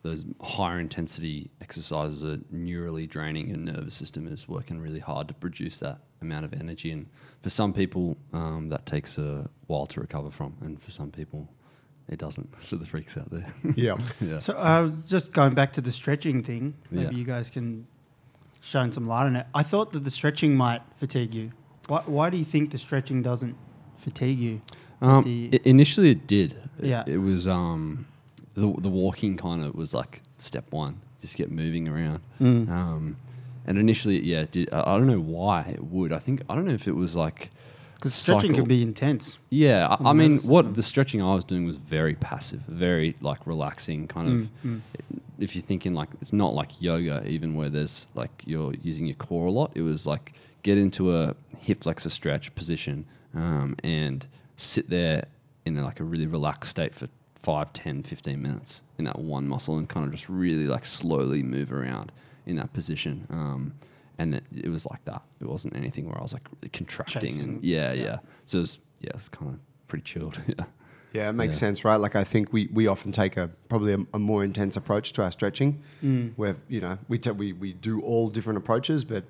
[0.04, 3.48] those higher intensity exercises are neurally draining.
[3.50, 7.08] Your nervous system is working really hard to produce that amount of energy, and
[7.42, 11.50] for some people um, that takes a while to recover from, and for some people
[12.10, 12.54] it doesn't.
[12.70, 13.98] For the freaks out there, Yeah.
[14.20, 14.40] yeah.
[14.40, 17.20] So uh, just going back to the stretching thing, maybe Yeah.
[17.20, 17.88] you guys can
[18.60, 19.48] shine some light on it.
[19.56, 21.52] I thought that the stretching might fatigue you.
[21.88, 23.56] Why, why do you think the stretching doesn't
[23.98, 24.60] fatigue you?
[25.02, 26.54] Um, The- i- initially, it did.
[26.80, 27.04] It- Yeah.
[27.08, 28.06] It, was um,
[28.54, 31.02] the the walking kind of was like step one.
[31.22, 32.20] Just get moving around.
[32.42, 32.70] Mm.
[32.70, 33.18] Um,
[33.66, 34.74] and initially, yeah, it did.
[34.74, 36.12] I, I don't know why it would.
[36.12, 37.50] I think I don't know if it was like
[37.96, 39.38] Because stretching cycle- can be intense.
[39.50, 40.74] Yeah, I, I mean, what system.
[40.74, 44.50] the stretching I was doing was very passive, very like relaxing, kind of.
[44.66, 44.82] Mm,
[45.40, 49.16] If you're thinking like it's not like yoga, even where there's like you're using your
[49.16, 49.72] core a lot.
[49.76, 54.28] It was like get into a hip flexor stretch position um, and
[54.58, 55.26] sit there
[55.66, 57.08] in like a really relaxed state for
[57.44, 61.44] 5, 10, 15 minutes in that one muscle and kind of just really like slowly
[61.44, 62.12] move around
[62.46, 63.28] in that position.
[63.30, 63.74] Um,
[64.18, 65.22] and it, it was like that.
[65.42, 67.42] It wasn't anything where I was like really contracting Chasing.
[67.42, 68.18] and yeah, yeah.
[68.46, 70.40] So it was, yeah, it's kind of pretty chilled.
[70.48, 70.66] yeah.
[71.14, 71.60] Yeah, it makes Yeah.
[71.60, 71.98] sense, right?
[71.98, 75.24] Like I think we, we often take a probably a, a more intense approach to
[75.24, 76.34] our stretching, Mm.
[76.38, 79.24] where you know we ta we we do all different approaches, but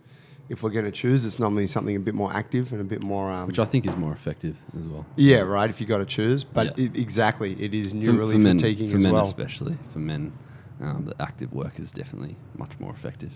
[0.50, 3.02] if we're going to choose, it's normally something a bit more active and a bit
[3.02, 3.32] more.
[3.32, 5.06] Um, Which I think is more effective as well.
[5.16, 5.70] yeah, right.
[5.70, 6.86] If you got to choose, but Yeah.
[6.86, 9.24] it, exactly, it is For- neurally for men, fatiguing for as men well.
[9.24, 10.34] especially for men,
[10.82, 13.32] um, the active work is definitely much more effective.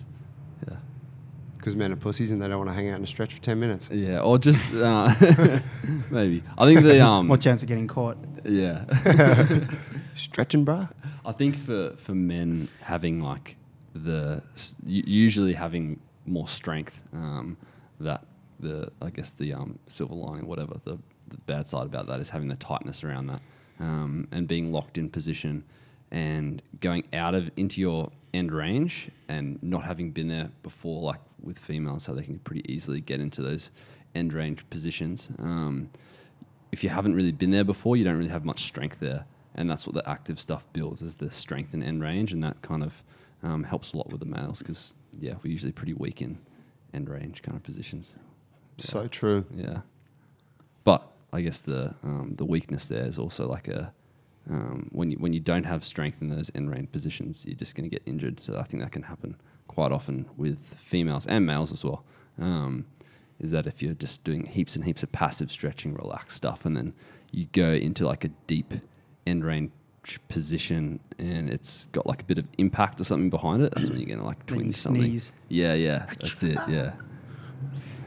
[0.68, 0.76] Yeah,
[1.56, 3.58] Because men are pussies and they don't want to hang out and stretch for ten
[3.58, 3.88] minutes.
[3.90, 5.14] yeah, or just uh,
[6.10, 6.42] maybe.
[6.58, 8.18] I think the um, More chance of getting caught.
[8.44, 8.84] yeah.
[10.14, 10.90] Stretching, bruh.
[11.24, 13.56] I think for, for men having like
[13.94, 14.42] the
[14.84, 17.56] usually having more strength um,
[18.00, 18.24] that
[18.60, 20.98] the I guess the um, silver lining whatever the,
[21.28, 23.40] the bad side about that is having the tightness around that
[23.80, 25.64] um, and being locked in position
[26.10, 31.20] and going out of into your end range and not having been there before like
[31.42, 33.70] with females so they can pretty easily get into those
[34.14, 35.28] end range positions.
[35.38, 35.90] Um,
[36.72, 39.24] if you haven't really been there before, you don't really have much strength there,
[39.54, 42.60] and that's what the active stuff builds is the strength and end range, and that
[42.62, 43.02] kind of
[43.42, 46.38] um, helps a lot with the males because yeah, we're usually pretty weak in
[46.94, 48.16] end range kind of positions.
[48.78, 49.44] So true.
[49.54, 49.80] Yeah,
[50.84, 53.92] but I guess the um, the weakness there is also like a
[54.50, 57.74] um, when you when you don't have strength in those end range positions, you're just
[57.74, 58.40] going to get injured.
[58.40, 59.36] So I think that can happen
[59.66, 62.04] quite often with females and males as well.
[62.38, 62.86] Um,
[63.40, 66.76] is that if you're just doing heaps and heaps of passive stretching, relaxed stuff, and
[66.76, 66.92] then
[67.30, 68.74] you go into like a deep
[69.26, 69.70] end range
[70.28, 73.98] position and it's got like a bit of impact or something behind it, that's when
[73.98, 75.02] you're going to like twinge something.
[75.02, 75.32] sneeze.
[75.48, 76.58] Yeah, yeah, that's it.
[76.68, 76.92] Yeah,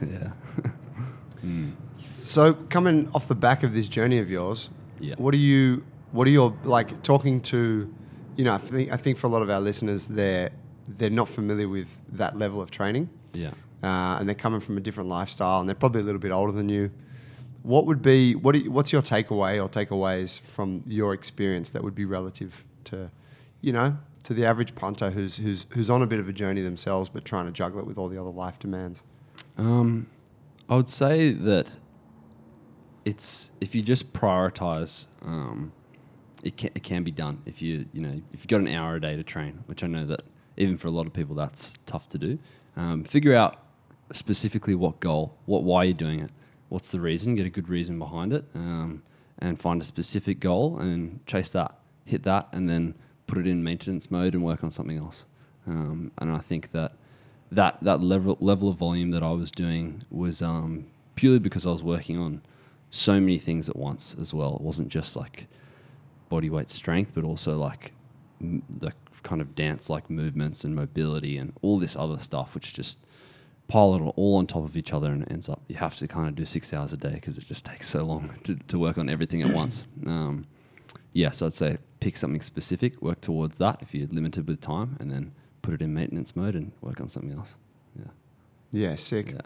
[0.02, 0.32] yeah.
[2.24, 5.14] So coming off the back of this journey of yours, Yeah.
[5.18, 5.84] what are you?
[6.12, 7.92] What are your like talking to?
[8.36, 10.50] You know, I think I think for a lot of our listeners, they're
[10.86, 13.50] they're not familiar with that level of training, Yeah.
[13.82, 16.52] uh, and they're coming from a different lifestyle, and they're probably a little bit older
[16.52, 16.90] than you.
[17.62, 18.54] What would be what?
[18.56, 23.10] You, what's your takeaway or takeaways from your experience that would be relative to,
[23.60, 26.60] you know, to the average punter who's who's who's on a bit of a journey
[26.60, 29.02] themselves, but trying to juggle it with all the other life demands?
[29.56, 30.08] Um,
[30.68, 31.76] I would say that
[33.04, 35.72] it's if you just prioritize, um,
[36.42, 37.42] it can, it can be done.
[37.46, 39.86] If you you know if you've got an hour a day to train, which I
[39.86, 40.22] know that
[40.56, 42.38] even for a lot of people that's tough to do.
[42.76, 43.58] Um, figure out
[44.12, 46.30] specifically what goal, what why you're doing it,
[46.72, 49.02] what's the reason, get a good reason behind it, um,
[49.40, 52.94] and find a specific goal and chase that, hit that, and then
[53.26, 55.26] put it in maintenance mode and work on something else.
[55.66, 56.92] Um, and I think that
[57.52, 61.70] that that level level of volume that I was doing was um, purely because I
[61.70, 62.40] was working on
[62.90, 64.56] so many things at once as well.
[64.56, 65.46] It wasn't just like
[66.30, 67.92] body weight strength, but also like
[68.40, 68.92] m- the
[69.22, 72.98] kind of dance like movements and mobility and all this other stuff, which just
[73.68, 76.06] pile it all on top of each other and it ends up you have to
[76.06, 78.78] kind of do six hours a day because it just takes so long to, to
[78.78, 79.84] work on everything at once.
[80.06, 80.46] Um,
[81.14, 84.96] yeah, so I'd say pick something specific, work towards that if you're limited with time,
[85.00, 85.32] and then
[85.62, 87.56] put it in maintenance mode and work on something else.
[87.98, 88.04] Yeah,
[88.72, 89.30] Yeah, sick.
[89.30, 89.40] yeah.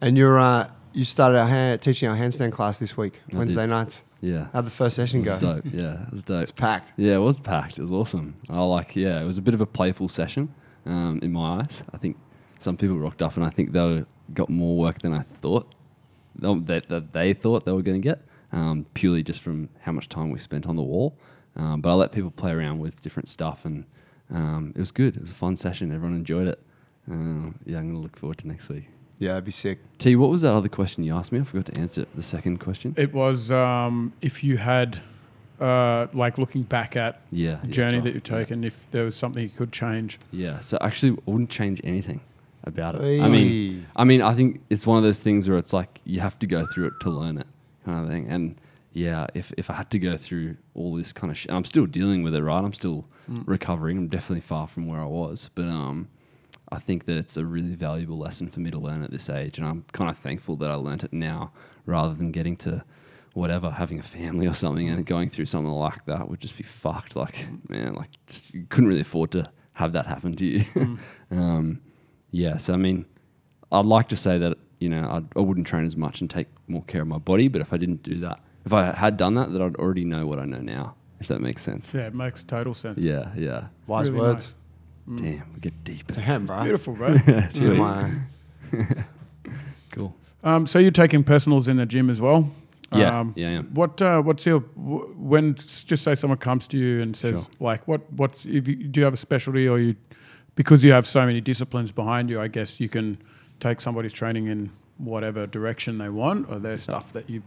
[0.00, 3.62] And you're uh, you started our hand, teaching our handstand class this week, I Wednesday
[3.62, 3.70] did.
[3.70, 4.02] nights.
[4.20, 4.48] Yeah.
[4.52, 5.38] How'd the first session It go?
[5.38, 5.64] dope.
[5.66, 6.42] Yeah, it was dope.
[6.42, 6.92] It's packed.
[6.96, 7.78] Yeah, it was packed.
[7.78, 8.34] It was awesome.
[8.48, 8.94] I like.
[8.96, 10.52] Yeah, it was a bit of a playful session
[10.86, 11.82] um, in my eyes.
[11.92, 12.16] I think
[12.62, 15.74] some people rocked up, and I think they got more work than I thought
[16.36, 20.08] that, that they thought they were going to get, um, purely just from how much
[20.08, 21.16] time we spent on the wall.
[21.56, 23.84] Um, but I let people play around with different stuff, and
[24.30, 25.16] um, it was good.
[25.16, 25.92] It was a fun session.
[25.92, 26.58] Everyone enjoyed it.
[27.10, 28.88] Um, yeah, I'm going to look forward to next week.
[29.18, 29.78] Yeah, that'd be sick.
[29.98, 31.40] T, what was that other question you asked me?
[31.40, 32.94] I forgot to answer the second question.
[32.96, 35.00] It was um, if you had,
[35.60, 38.38] uh, like, looking back at Yeah, the yeah, journey that you've Yeah.
[38.38, 40.18] taken, if there was something you could change.
[40.32, 40.60] Yeah.
[40.60, 42.20] So actually, I wouldn't change anything
[42.64, 43.20] about it.
[43.20, 46.20] I mean, I mean, I think it's one of those things where it's like you
[46.20, 47.46] have to go through it to learn it,
[47.84, 48.28] kind of thing.
[48.28, 48.60] And
[48.92, 51.86] yeah, if if I had to go through all this kind of shit, I'm still
[51.86, 52.62] dealing with it, right?
[52.62, 53.98] I'm still recovering.
[53.98, 56.08] I'm definitely far from where I was, but um,
[56.70, 59.58] I think that it's a really valuable lesson for me to learn at this age,
[59.58, 61.52] and I'm kind of thankful that I learnt it now
[61.86, 62.84] rather than getting to
[63.34, 66.62] whatever having a family or something and going through something like that would just be
[66.62, 70.64] fucked like man like just, you couldn't really afford to have that happen to you
[71.30, 71.80] um,
[72.32, 73.04] yeah so i mean
[73.70, 76.48] i'd like to say that you know I'd, i wouldn't train as much and take
[76.66, 79.34] more care of my body but if i didn't do that if i had done
[79.36, 82.14] that that i'd already know what i know now if that makes sense Yeah, it
[82.14, 82.98] makes total sense.
[82.98, 84.54] yeah yeah Wise Really words.
[85.14, 86.62] damn we get deep Damn, bro.
[86.64, 87.14] Beautiful, bro.
[87.26, 87.76] Yeah, Sweet.
[87.78, 88.10] my-
[89.92, 92.50] cool um, so you're taking personals in the gym as well?
[92.92, 93.62] Yeah, Um, yeah, yeah.
[93.62, 97.30] What uh, what's your wh- when s- just say someone comes to you and says
[97.40, 97.46] Sure.
[97.60, 99.94] like what what's if you, do you have a specialty or you
[100.54, 102.40] because you have so many disciplines behind you?
[102.40, 103.18] I guess you can
[103.60, 107.42] take somebody's training in whatever direction they want, or there's stuff that you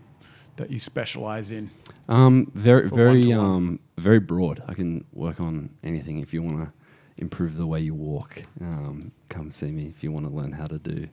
[0.57, 1.69] that you specialize in.
[2.07, 4.63] Um, very, very, um, very broad.
[4.67, 6.19] I can work on anything.
[6.19, 6.71] If you want to
[7.17, 9.87] improve the way you walk, um, come see me.
[9.87, 11.09] If you want to learn how to do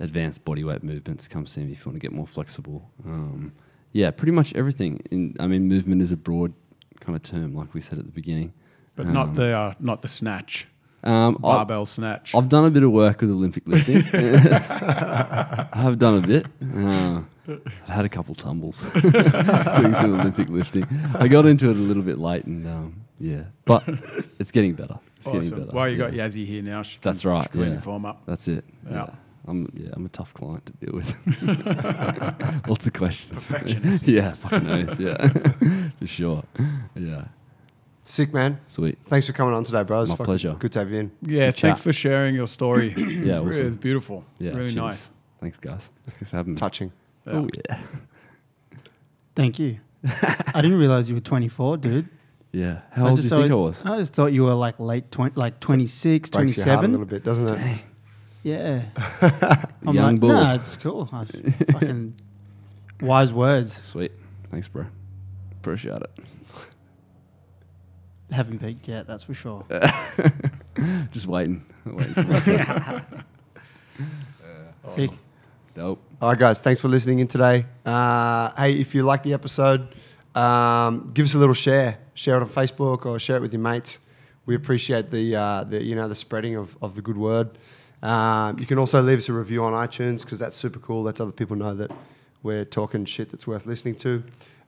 [0.00, 1.72] advanced body weight movements, come see me.
[1.72, 3.52] If you want to get more flexible, um,
[3.92, 5.00] yeah, pretty much everything.
[5.10, 6.52] In, I mean, movement is a broad
[6.98, 8.52] kind of term, like we said at the beginning.
[8.96, 10.66] But not Um, the uh, not the snatch
[11.02, 12.34] Um, I- barbell snatch.
[12.34, 13.96] I've done a bit of work with Olympic lifting.
[14.14, 16.46] I've done a bit.
[16.74, 20.86] Uh, I've had a couple tumbles doing some Olympic lifting.
[21.18, 23.82] I got into it a little bit late, and um, yeah, but
[24.38, 24.98] it's getting better.
[25.16, 25.70] It's getting better.
[25.72, 26.26] Well, you got yeah.
[26.28, 26.82] Yazzie here now.
[26.82, 27.80] She That's can- right, she yeah.
[27.80, 28.22] form up.
[28.26, 28.64] That's it.
[28.88, 28.92] Yeah.
[29.06, 29.14] Yeah.
[29.48, 31.08] I'm yeah, I'm a tough client to deal with.
[32.68, 33.44] Lots of questions.
[33.46, 34.06] Perfectionist.
[34.06, 35.28] yeah, fucking oath, yeah,
[35.98, 36.44] for sure.
[36.94, 37.24] Yeah,
[38.10, 38.60] Sick, man.
[38.66, 38.98] sweet.
[39.06, 40.02] Thanks for coming on today, bro.
[40.02, 40.56] It's My pleasure.
[40.58, 41.12] Good to have you in.
[41.22, 41.78] Yeah, Good thanks chat.
[41.78, 42.88] for sharing your story.
[42.96, 43.66] Yeah, Really, awesome.
[43.68, 44.24] it's beautiful.
[44.38, 44.74] Yeah, really cheers.
[44.76, 45.10] nice.
[45.40, 45.90] Thanks, guys.
[46.06, 46.58] Thanks for having me.
[46.58, 46.90] Touching.
[47.26, 47.32] Yeah.
[47.34, 47.78] Oh yeah,
[49.36, 49.78] Thank you.
[50.04, 52.08] I didn't realize you were 24, dude.
[52.52, 52.80] yeah.
[52.90, 53.82] How old do you just think I thought- was?
[53.86, 57.06] I just thought you were like late 20, like 26, Breaks your heart a little
[57.06, 57.78] bit, doesn't it?
[58.42, 58.82] Yeah.
[59.86, 60.30] I'm Young like, bull.
[60.30, 61.08] nah, it's cool.
[61.12, 61.24] I
[61.72, 62.14] fucking
[63.02, 63.78] wise words.
[63.84, 64.12] Sweet.
[64.50, 64.86] Thanks, bro.
[65.60, 66.10] Appreciate it.
[68.32, 69.64] Haven't peaked yet, that's for sure.
[71.10, 71.64] Just waiting.
[71.84, 73.02] waiting for my
[74.88, 75.10] Sick.
[75.74, 76.02] Dope.
[76.20, 76.60] All right, guys.
[76.60, 77.66] Thanks for listening in today.
[77.84, 79.88] Uh, hey, if you like the episode,
[80.34, 81.98] um, give us a little share.
[82.14, 83.98] Share it on Facebook or share it with your mates.
[84.46, 87.50] We appreciate the, uh, the you know the spreading of, of the good word.
[88.02, 91.02] Um, you can also leave us a review on iTunes because that's super cool.
[91.02, 91.90] Lets other people know that
[92.42, 94.22] we're talking shit that's worth listening to.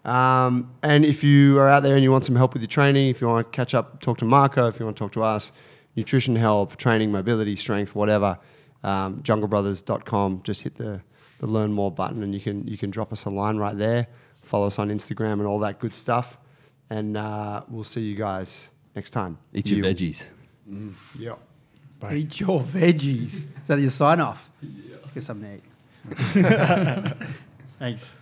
[0.05, 3.09] Um, and if you are out there and you want some help with your training,
[3.11, 5.23] if you want to catch up, talk to Marco, if you want to talk to
[5.23, 5.53] us,
[5.97, 8.39] nutrition help, training, mobility, strength, whatever,
[8.83, 10.43] um, junglebrothers.com.
[10.43, 11.01] Just hit the,
[11.39, 14.09] the learn more button and you can, you can drop us a line right there.
[14.43, 16.37] Follow us on Instagram and all that good stuff.
[16.91, 19.39] And uh, we'll see you guys next time.
[19.53, 20.25] Eat your You- veggies.
[21.19, 21.35] Yeah.
[22.01, 22.15] Bye.
[22.17, 23.35] Eat your veggies.
[23.35, 24.51] Is that your sign off?
[24.61, 24.97] Yeah.
[25.01, 25.63] Let's get something
[26.11, 27.17] to eat.
[27.79, 28.15] Thanks.